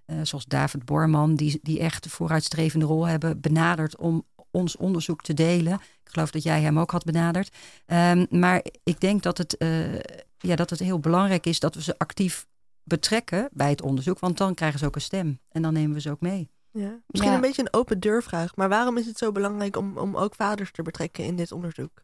[0.05, 5.22] eh, zoals David Borman, die, die echt een vooruitstrevende rol hebben, benaderd om ons onderzoek
[5.22, 5.80] te delen.
[6.13, 7.57] Ik geloof dat jij hem ook had benaderd.
[7.87, 9.95] Ehm, maar ik denk dat het, eh,
[10.39, 12.47] ja, dat het heel belangrijk is dat we ze actief
[12.85, 14.19] betrekken bij het onderzoek.
[14.19, 15.39] Want dan krijgen ze ook een stem.
[15.49, 16.51] En dan nemen we ze ook mee.
[16.71, 17.01] Ja.
[17.07, 17.37] Misschien Ja.
[17.37, 20.73] een beetje een open deurvraag, maar waarom is het zo belangrijk om, om ook vaders
[20.73, 22.03] te betrekken in dit onderzoek?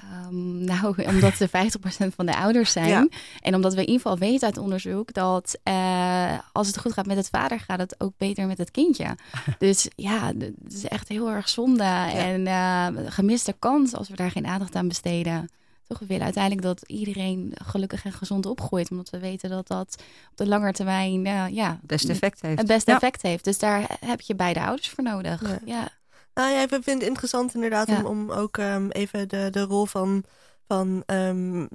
[0.00, 2.88] Ehm, nou, omdat ze 50% van de ouders zijn.
[2.88, 3.08] Ja.
[3.40, 7.06] En omdat we in ieder geval weten uit onderzoek dat eh, als het goed gaat
[7.06, 9.16] met het vader, gaat het ook beter met het kindje.
[9.58, 11.82] dus ja, het is echt heel erg zonde.
[12.14, 15.48] En eh, gemiste kans als we daar geen aandacht aan besteden.
[15.86, 18.90] Toch, we willen uiteindelijk dat iedereen gelukkig en gezond opgroeit.
[18.90, 22.58] Omdat we weten dat dat op de lange termijn eh, ja, Het beste effect heeft.
[22.58, 22.96] het beste Ja.
[22.96, 23.44] effect heeft.
[23.44, 25.42] Dus daar heb je beide ouders voor nodig.
[25.64, 25.88] Ja.
[26.34, 26.42] Ja.
[26.42, 27.98] Nou ja, ik vind het interessant inderdaad Ja.
[27.98, 30.24] om, om ook ehm, even de, de rol van
[30.66, 31.66] Van ehm,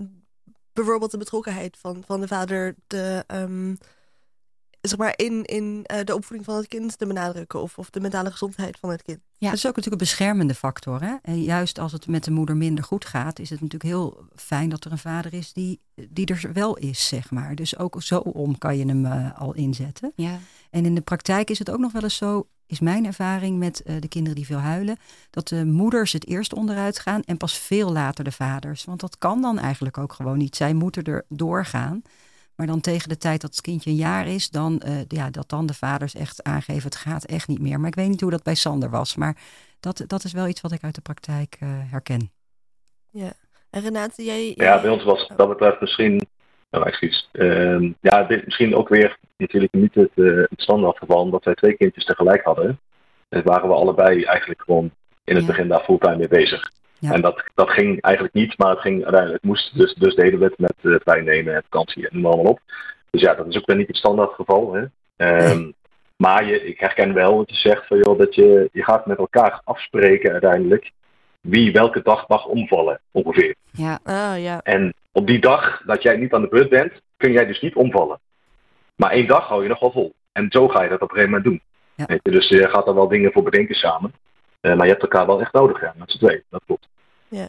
[0.74, 3.76] bijvoorbeeld de betrokkenheid van, van de vader de, ehm,
[4.82, 7.62] zeg maar in, in eh, de opvoeding van het kind te benadrukken.
[7.62, 9.20] Of, of de mentale gezondheid van het kind.
[9.38, 9.48] Ja.
[9.50, 11.02] Dat is ook natuurlijk een beschermende factor.
[11.02, 11.16] Hè?
[11.22, 14.70] En juist als het met de moeder minder goed gaat, is het natuurlijk heel fijn
[14.70, 17.56] dat er een vader is die, die er wel is, zeg maar.
[17.56, 20.12] Dus ook zo om kan je hem uh, al inzetten.
[20.16, 20.40] Ja.
[20.70, 23.84] En in de praktijk is het ook nog wel eens zo, is mijn ervaring met
[23.86, 24.98] uh, de kinderen die veel huilen,
[25.30, 28.86] dat de moeders het eerst onderuit gaan en pas veel later de vaders.
[28.86, 30.56] Want dat kan dan eigenlijk ook gewoon niet.
[30.56, 32.02] Zij moeten er doorgaan.
[32.56, 35.50] Maar dan tegen de tijd dat het kindje een jaar is, dan, uh, ja, dat
[35.50, 37.80] dan de vaders echt aangeven: het gaat echt niet meer.
[37.80, 39.16] Maar ik weet niet hoe dat bij Sander was.
[39.16, 39.38] Maar
[39.80, 42.32] dat, dat is wel iets wat ik uit de praktijk uh, herken.
[43.12, 43.32] Ja.
[43.70, 44.54] En Renate, jij.
[44.56, 46.28] Ja, bij ons was dat betreft misschien.
[46.72, 47.30] Nou, excuus.
[47.34, 51.74] Uh, ja, dit misschien ook weer natuurlijk niet het, uh, het standaardgeval, omdat wij twee
[51.74, 52.80] kindjes tegelijk hadden.
[53.30, 54.92] En waren we allebei eigenlijk gewoon
[55.24, 55.50] in het ja.
[55.50, 56.72] begin daar fulltime mee bezig.
[57.00, 57.12] Ja.
[57.12, 60.40] En dat, dat ging eigenlijk niet, maar het ging uiteindelijk, het moest dus, dus deden
[60.40, 62.62] we het met uh, vrij nemen en vakantie en noem maar allemaal op.
[63.10, 64.74] Dus ja, dat is ook weer niet het standaard geval.
[64.74, 64.82] Hè?
[64.82, 65.76] Um, nee.
[66.16, 69.18] Maar je, ik herken wel wat je zegt, van, joh, dat je, je gaat met
[69.18, 70.92] elkaar afspreken uiteindelijk
[71.42, 73.56] wie welke dag mag omvallen, ongeveer.
[73.72, 74.00] Ja.
[74.04, 74.60] Oh, ja.
[74.64, 77.76] En op die dag dat jij niet aan de beurt bent, kun jij dus niet
[77.76, 78.20] omvallen.
[78.96, 80.14] Maar één dag hou je nog wel vol.
[80.32, 81.62] En zo ga je dat op een gegeven moment doen.
[81.96, 82.06] Ja.
[82.06, 84.14] Weet je, dus je gaat er wel dingen voor bedenken samen.
[84.62, 86.44] Uh, maar je hebt elkaar wel echt nodig, ja, met z'n twee.
[86.50, 86.88] Dat klopt.
[87.28, 87.48] Ja.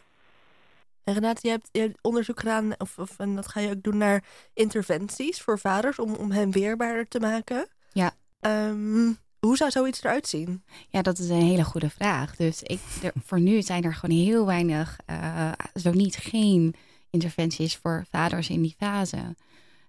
[1.05, 3.83] En Renate, je hebt, je hebt onderzoek gedaan, of, of, en dat ga je ook
[3.83, 7.69] doen naar interventies voor vaders om, om hen weerbaarder te maken.
[7.93, 8.13] Ja.
[8.41, 10.65] Um, hoe zou zoiets eruit zien?
[10.89, 12.37] Ja, dat is een hele goede vraag.
[12.37, 16.75] Dus ik, er, voor nu zijn er gewoon heel weinig, uh, zo niet geen
[17.11, 19.37] interventies voor vaders in die fase.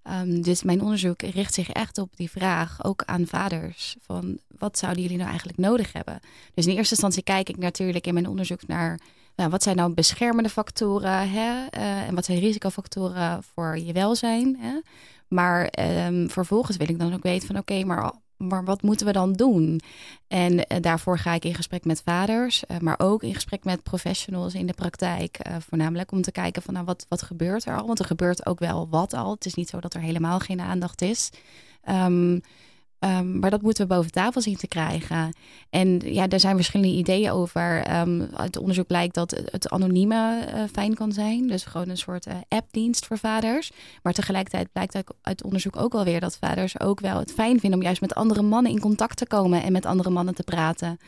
[0.03, 4.78] Um, dus mijn onderzoek richt zich echt op die vraag, ook aan vaders, van wat
[4.78, 6.19] zouden jullie nou eigenlijk nodig hebben?
[6.53, 8.99] Dus in eerste instantie kijk ik natuurlijk in mijn onderzoek naar,
[9.36, 11.65] nou, wat zijn nou beschermende factoren hè?
[11.78, 14.57] Uh, en wat zijn risicofactoren voor je welzijn?
[14.59, 14.80] Hè?
[15.28, 15.74] Maar
[16.07, 18.13] um, vervolgens wil ik dan ook weten van oké, maar
[18.48, 19.82] maar wat moeten we dan doen?
[20.28, 23.84] En uh, daarvoor ga ik in gesprek met vaders, uh, maar ook in gesprek met
[23.84, 25.38] professionals in de praktijk.
[25.48, 27.88] Uh, voornamelijk om te kijken van nou, wat, wat gebeurt er al?
[27.88, 29.32] Want er gebeurt ook wel wat al.
[29.32, 31.30] Het is niet zo dat er helemaal geen aandacht is.
[31.89, 32.42] Um,
[33.04, 35.34] Um, maar dat moeten we boven tafel zien te krijgen.
[35.70, 37.99] En ja, er zijn verschillende ideeën over.
[37.99, 41.47] Um, uit onderzoek blijkt dat het anonieme uh, fijn kan zijn.
[41.47, 43.72] Dus gewoon een soort uh, appdienst voor vaders.
[44.04, 47.80] Maar tegelijkertijd blijkt uit onderzoek ook wel weer dat vaders ook wel het fijn vinden
[47.80, 50.99] om juist met andere mannen in contact te komen en met andere mannen te praten.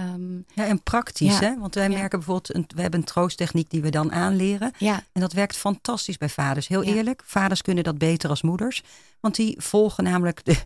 [0.00, 1.40] Um, ja, en praktisch, ja.
[1.40, 1.58] hè?
[1.58, 1.96] Want wij ja.
[1.98, 4.72] merken bijvoorbeeld, een, we hebben een troosttechniek die we dan aanleren.
[4.78, 5.02] Ja.
[5.12, 6.68] En dat werkt fantastisch bij vaders.
[6.68, 8.82] Heel eerlijk, vaders kunnen dat beter als moeders.
[9.20, 10.56] Want die volgen namelijk, de,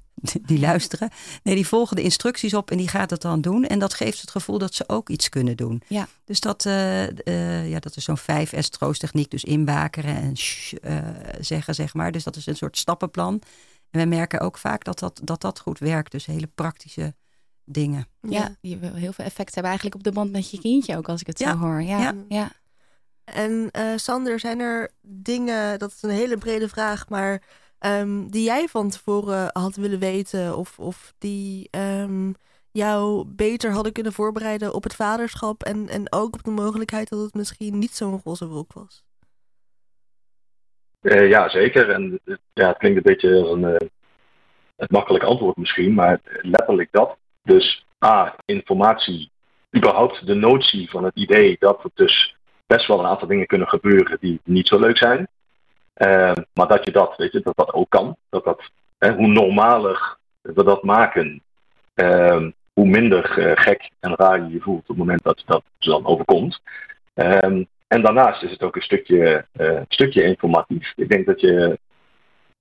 [0.47, 1.11] die luisteren.
[1.43, 3.64] Nee, die volgen de instructies op en die gaat het dan doen.
[3.64, 5.83] En dat geeft het gevoel dat ze ook iets kunnen doen.
[5.87, 6.09] Ja.
[6.24, 9.31] Dus dat, uh, uh, ja, dat is zo'n 5S troosttechniek.
[9.31, 10.35] Dus inbakeren en
[10.83, 10.99] uh,
[11.41, 12.12] zeggen, zeg maar.
[12.12, 13.43] Dus dat is een soort stappenplan.
[13.91, 16.12] En we merken ook vaak dat dat, dat, dat goed werkt.
[16.12, 17.14] Dus hele praktische
[17.73, 18.07] dingen.
[18.21, 21.09] Ja, je wil heel veel effect hebben eigenlijk op de band met je kindje ook,
[21.09, 21.53] als ik het ja.
[21.53, 21.83] zo hoor.
[21.83, 22.14] Ja, ja.
[22.29, 22.51] ja.
[23.25, 27.43] En uh, Sander, zijn er dingen, dat is een hele brede vraag, maar
[27.81, 32.35] um, die jij van tevoren had willen weten of, of die um,
[32.71, 37.21] jou beter hadden kunnen voorbereiden op het vaderschap en, en ook op de mogelijkheid dat
[37.21, 39.05] het misschien niet zo'n roze wolk was?
[41.01, 41.91] Uh, ja, zeker.
[41.91, 42.21] En
[42.53, 43.89] ja, het klinkt een beetje als een, uh,
[44.77, 47.16] het makkelijk antwoord misschien, maar letterlijk dat.
[47.51, 49.30] Dus A, informatie,
[49.76, 52.36] überhaupt de notie van het idee dat er dus
[52.66, 55.28] best wel een aantal dingen kunnen gebeuren die niet zo leuk zijn.
[55.96, 58.16] Uh, maar dat je dat, weet je, dat dat ook kan.
[58.28, 61.42] Dat dat, hè, hoe normaler we dat maken,
[61.94, 65.62] uh, hoe minder uh, gek en raar je je voelt op het moment dat dat
[65.78, 66.61] dan overkomt.
[67.14, 70.92] Um, en daarnaast is het ook een stukje, uh, stukje informatief.
[70.96, 71.78] Ik denk dat je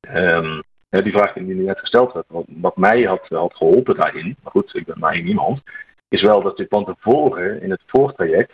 [0.01, 4.51] ja, die vraag die nu net gesteld werd, wat, mij had, had geholpen daarin, maar
[4.51, 5.61] goed, ik ben maar één iemand,
[6.07, 8.51] is wel dat je van tevoren in het voortraject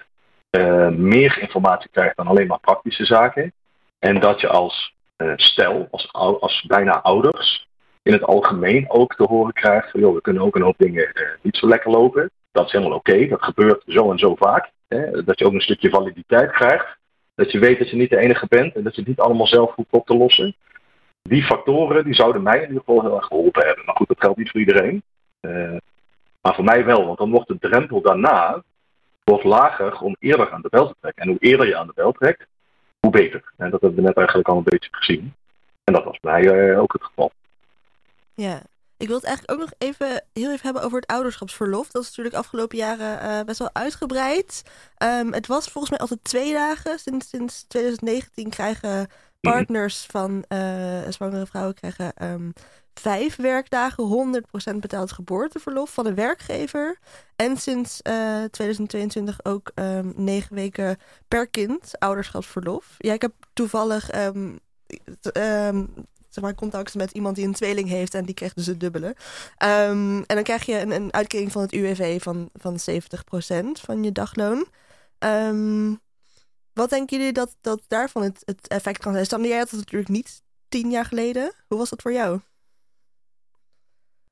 [0.51, 3.53] uh, meer informatie krijgt dan alleen maar praktische zaken.
[3.99, 7.67] En dat je als uh, stel, als, als bijna ouders,
[8.01, 11.11] in het algemeen ook te horen krijgt van, joh, we kunnen ook een hoop dingen
[11.41, 12.29] niet zo lekker lopen.
[12.51, 14.71] Dat is helemaal oké, dat gebeurt zo en zo vaak.
[14.88, 15.23] Hè?
[15.23, 16.97] Dat je ook een stukje validiteit krijgt.
[17.36, 19.47] Dat je weet dat je niet de enige bent en dat je het niet allemaal
[19.47, 20.55] zelf hoeft op te lossen
[21.30, 23.86] die factoren die zouden mij in ieder geval heel erg geholpen hebben.
[23.86, 25.03] Maar goed, dat geldt niet voor iedereen.
[25.41, 25.78] Uh,
[26.41, 28.63] maar voor mij wel, want dan wordt de drempel daarna
[29.23, 31.23] wordt lager om eerder aan de bel te trekken.
[31.23, 32.45] En hoe eerder je aan de bel trekt,
[32.99, 33.43] hoe beter.
[33.57, 35.34] En dat hebben we net eigenlijk al een beetje gezien.
[35.84, 37.32] En dat was bij mij uh, ook het geval.
[38.34, 38.61] Ja,
[38.97, 41.91] Ik wil het eigenlijk ook nog even heel even hebben over het ouderschapsverlof.
[41.91, 44.63] Dat is natuurlijk afgelopen jaren uh, best wel uitgebreid.
[45.03, 46.99] Um, het was volgens mij altijd twee dagen.
[46.99, 49.07] Sinds, sinds 2019 krijgen
[49.52, 52.54] partners van uh, zwangere vrouwen krijgen um,
[52.93, 54.43] vijf werkdagen
[54.74, 57.00] 100% betaald geboorteverlof van een werkgever.
[57.36, 62.96] En sinds uh, 2022 ook um, negen weken per kind ouderschapsverlof.
[62.98, 64.60] Ja, ik heb toevallig um,
[66.30, 69.16] zeg maar, contact met iemand die een tweeling heeft en die krijgt dus het dubbele.
[69.58, 74.12] En dan krijg je een, een uitkering van het UWV van, van 70% van je
[74.12, 74.68] dagloon.
[75.20, 76.00] Um,
[76.76, 79.26] wat denken jullie dat, dat daarvan het, het effect kan zijn?
[79.26, 81.53] Sander, jij had het natuurlijk niet tien jaar geleden.
[81.67, 82.39] Hoe was dat voor jou?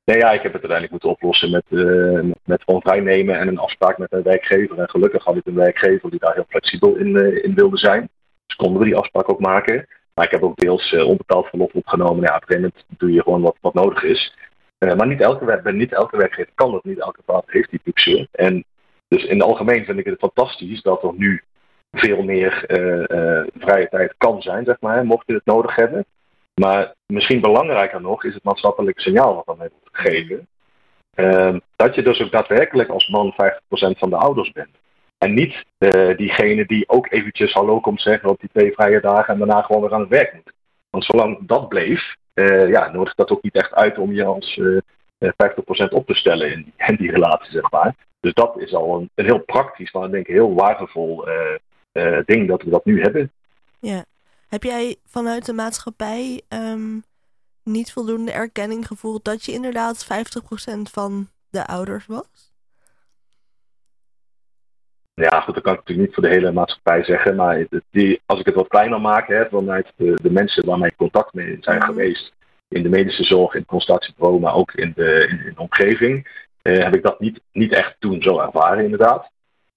[0.06, 4.12] Nee, ja, ik heb het uiteindelijk moeten oplossen met, uh, met en een afspraak met
[4.12, 4.80] een werkgever.
[4.80, 8.10] En gelukkig had ik een werkgever die daar heel flexibel in, uh, in wilde zijn.
[8.46, 9.88] Dus konden we die afspraak ook maken.
[10.14, 12.24] Maar ik heb ook deels uh, onbetaald verlof opgenomen.
[12.24, 14.36] Ja, op een gegeven moment doe je gewoon wat, wat nodig is.
[14.80, 16.84] maar niet elke, niet elke werkgever kan dat.
[16.84, 18.28] Niet elke vader heeft die luxe.
[18.32, 18.64] En
[19.08, 21.44] dus in het algemeen vind ik het fantastisch dat er nu
[21.94, 22.64] veel meer
[23.58, 26.06] vrije tijd kan zijn, zeg maar, mocht je het nodig hebben.
[26.54, 30.48] Maar misschien belangrijker nog is het maatschappelijk signaal wat dan heeft gegeven.
[31.16, 33.36] Uh, dat je dus ook daadwerkelijk als man 50%
[33.98, 34.78] van de ouders bent.
[35.18, 39.34] En niet uh, diegene die ook eventjes hallo komt zeggen op die twee vrije dagen
[39.34, 40.54] en daarna gewoon weer aan het werk moet.
[40.90, 44.58] Want zolang dat bleef, uh, ja, nodigt dat ook niet echt uit om je als
[44.58, 44.78] uh,
[45.18, 47.96] eh, 50% op te stellen in, in, die relatie, zeg maar.
[48.20, 51.28] Dus dat is al een, een heel praktisch, maar ik denk heel waardevol
[52.26, 53.32] ding dat we dat nu hebben.
[53.80, 54.06] Ja.
[54.48, 57.04] Heb jij vanuit de maatschappij um,
[57.64, 60.08] niet voldoende erkenning gevoeld dat je inderdaad 50%
[60.82, 62.52] van de ouders was?
[65.14, 67.36] Ja, goed, dat kan ik natuurlijk niet voor de hele maatschappij zeggen.
[67.36, 70.98] Maar die, als ik het wat kleiner maak, hè, vanuit de, de mensen waarmee ik
[70.98, 71.84] contact mee zijn mm.
[71.84, 72.34] geweest.
[72.68, 76.48] In de medische zorg, in het consultatiebureau, maar ook in de, in, in de omgeving.
[76.62, 79.32] Eh, heb ik dat niet, niet echt toen zo ervaren, inderdaad.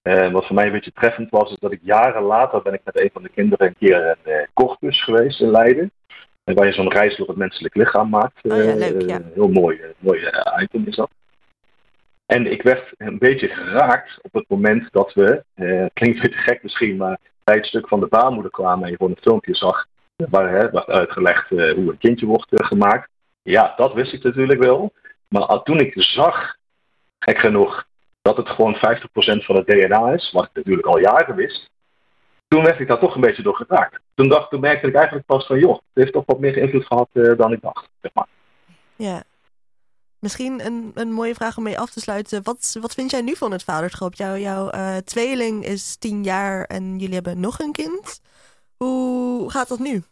[0.07, 2.81] Uh, wat voor mij een beetje treffend was, is dat ik jaren later ben ik
[2.83, 5.91] met een van de kinderen een keer een uh, geweest in Leiden.
[6.43, 8.43] En waar je zo'n reis door het menselijk lichaam maakt.
[8.43, 9.15] Oh, ja, leuk, ja.
[9.15, 10.29] Een heel mooi, mooi
[10.59, 11.09] item is dat.
[12.25, 15.43] En ik werd een beetje geraakt op het moment dat we,
[15.93, 18.97] klinkt een beetje gek misschien, maar bij het stuk van de baarmoeder kwamen en je
[18.97, 19.85] gewoon een filmpje zag
[20.15, 23.09] waar hè, werd uitgelegd uh, hoe een kindje wordt uh, gemaakt.
[23.41, 24.93] Ja, dat wist ik natuurlijk wel.
[25.27, 26.55] Maar toen ik zag,
[27.19, 27.86] gek genoeg,
[28.27, 28.79] dat het gewoon 50%
[29.45, 31.69] van het DNA is, wat ik natuurlijk al jaren wist,
[32.47, 33.99] toen werd ik daar toch een beetje door geraakt.
[34.15, 36.85] Toen, dacht, toen merkte ik eigenlijk pas van, joh, het heeft toch wat meer invloed
[36.85, 37.89] gehad dan ik dacht.
[38.01, 38.27] Zeg maar.
[38.95, 39.23] Ja,
[40.19, 42.43] Misschien een, een mooie vraag om mee af te sluiten.
[42.43, 44.13] Wat, wat vind jij nu van het vaderschap?
[44.13, 48.21] Jouw, jouw uh, tweeling is tien jaar en jullie hebben nog een kind.
[48.77, 50.03] Hoe gaat dat nu?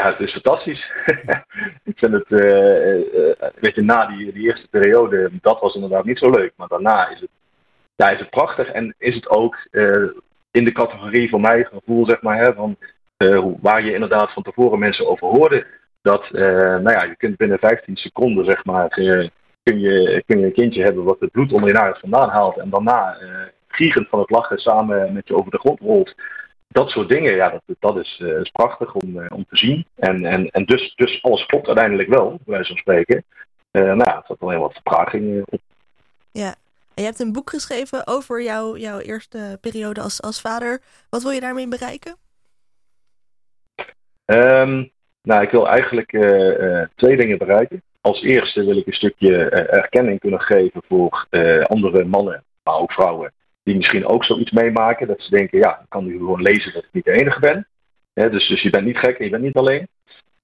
[0.00, 0.90] Ja, het is fantastisch.
[1.90, 6.04] ik vind het, uh, uh, weet je, na die, die eerste periode, dat was inderdaad
[6.04, 6.52] niet zo leuk.
[6.56, 7.28] Maar daarna is het,
[7.96, 9.56] ja, is het prachtig en is het ook
[10.50, 12.76] in de categorie van mij gevoel, zeg maar, hè, van,
[13.60, 15.66] waar je inderdaad van tevoren mensen over hoorde
[16.02, 19.30] dat nou ja, je kunt binnen 15 seconden zeg maar, kun, je,
[19.62, 19.80] kun
[20.38, 23.16] je een kindje hebben wat het bloed onder je naad vandaan haalt en daarna
[23.68, 26.14] giegend van het lachen samen met je over de grond rolt.
[26.72, 29.86] Dat soort dingen, ja, dat, dat is, is prachtig om, om te zien.
[29.94, 33.24] En, en, en dus, dus alles klopt uiteindelijk wel, bij wijze van spreken.
[33.70, 35.60] nou ja, het zat alleen wat vertraging op.
[36.32, 36.54] Ja,
[36.94, 40.80] en je hebt een boek geschreven over jouw, jouw eerste periode als, als vader.
[41.08, 42.16] Wat wil je daarmee bereiken?
[44.24, 44.90] Um,
[45.22, 46.10] nou, ik wil eigenlijk
[46.94, 47.82] twee dingen bereiken.
[48.00, 51.26] Als eerste wil ik een stukje erkenning kunnen geven voor
[51.62, 53.32] andere mannen, maar ook vrouwen,
[53.62, 55.06] die misschien ook zoiets meemaken.
[55.06, 57.66] Dat ze denken, ja, ik kan nu gewoon lezen dat ik niet de enige ben.
[58.12, 59.88] dus, dus je bent niet gek en je bent niet alleen.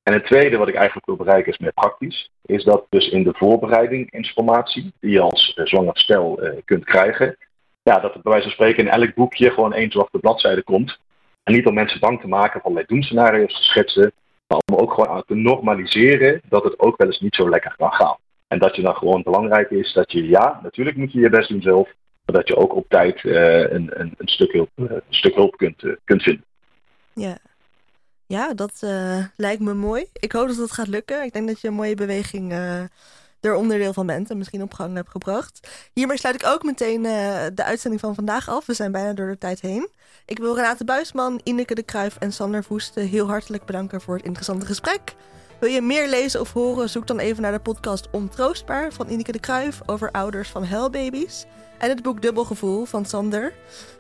[0.03, 2.31] En het tweede wat ik eigenlijk wil bereiken is meer praktisch.
[2.43, 7.37] Is dat dus in de voorbereiding informatie, die je als zwanger stel kunt krijgen,
[7.83, 10.99] ja, dat het bij wijze van spreken in elk boekje gewoon één zwarte bladzijde komt.
[11.43, 14.13] En niet om mensen bang te maken van doemscenario's te schetsen,
[14.47, 17.93] maar om ook gewoon te normaliseren dat het ook wel eens niet zo lekker kan
[17.93, 18.17] gaan.
[18.49, 21.49] En dat je dan gewoon belangrijk is dat je, ja, natuurlijk moet je je best
[21.49, 21.89] doen zelf,
[22.27, 25.35] maar dat je ook op tijd uh, een, een, een, stuk hulp, uh, een stuk
[25.35, 26.45] hulp kunt, uh, kunt vinden.
[27.13, 27.39] Ja,
[28.27, 28.87] ja dat
[29.37, 30.07] lijkt me mooi.
[30.13, 31.25] Ik hoop dat het gaat lukken.
[31.25, 32.53] Ik denk dat je een mooie beweging
[33.41, 35.89] er onderdeel van bent en misschien op gang hebt gebracht.
[35.93, 37.03] Hiermee sluit ik ook meteen
[37.55, 38.67] de uitzending van vandaag af.
[38.67, 39.89] We zijn bijna door de tijd heen.
[40.27, 44.25] Ik wil Renate Buisman, Ineke de Kruif en Sander Voesten heel hartelijk bedanken voor het
[44.25, 45.15] interessante gesprek.
[45.61, 49.33] Wil je meer lezen of horen, zoek dan even naar de podcast Ontroostbaar van Ineke
[49.33, 51.45] de Kruif over ouders van huilbabies.
[51.79, 53.53] En het boek Dubbelgevoel van Sander,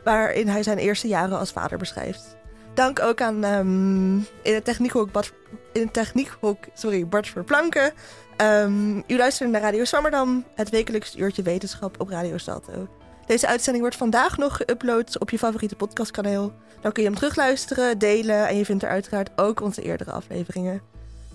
[0.04, 2.36] waarin hij zijn eerste jaren als vader beschrijft.
[2.74, 5.32] Dank ook aan um, in de techniekhoek Bart,
[5.72, 7.92] in het techniekhok, sorry, Bart Verplanken.
[8.36, 12.88] Um, u luistert naar Radio Swammerdam, het wekelijks uurtje wetenschap op Radio Salto.
[13.26, 16.52] Deze uitzending wordt vandaag nog geüpload op je favoriete podcastkanaal.
[16.80, 20.80] Dan kun je hem terugluisteren, delen en je vindt er uiteraard ook onze eerdere afleveringen.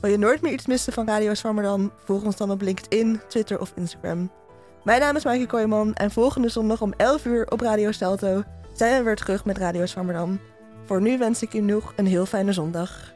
[0.01, 1.91] Wil je nooit meer iets missen van Radio Swammerdam?
[2.05, 4.31] Volg ons dan op LinkedIn, Twitter of Instagram.
[4.83, 8.43] Mijn naam is Maaike Kooijman en volgende zondag om 11 uur op Radio Stelto
[8.73, 10.39] zijn we weer terug met Radio Swammerdam.
[10.85, 13.13] Voor nu wens ik u nog een heel fijne zondag.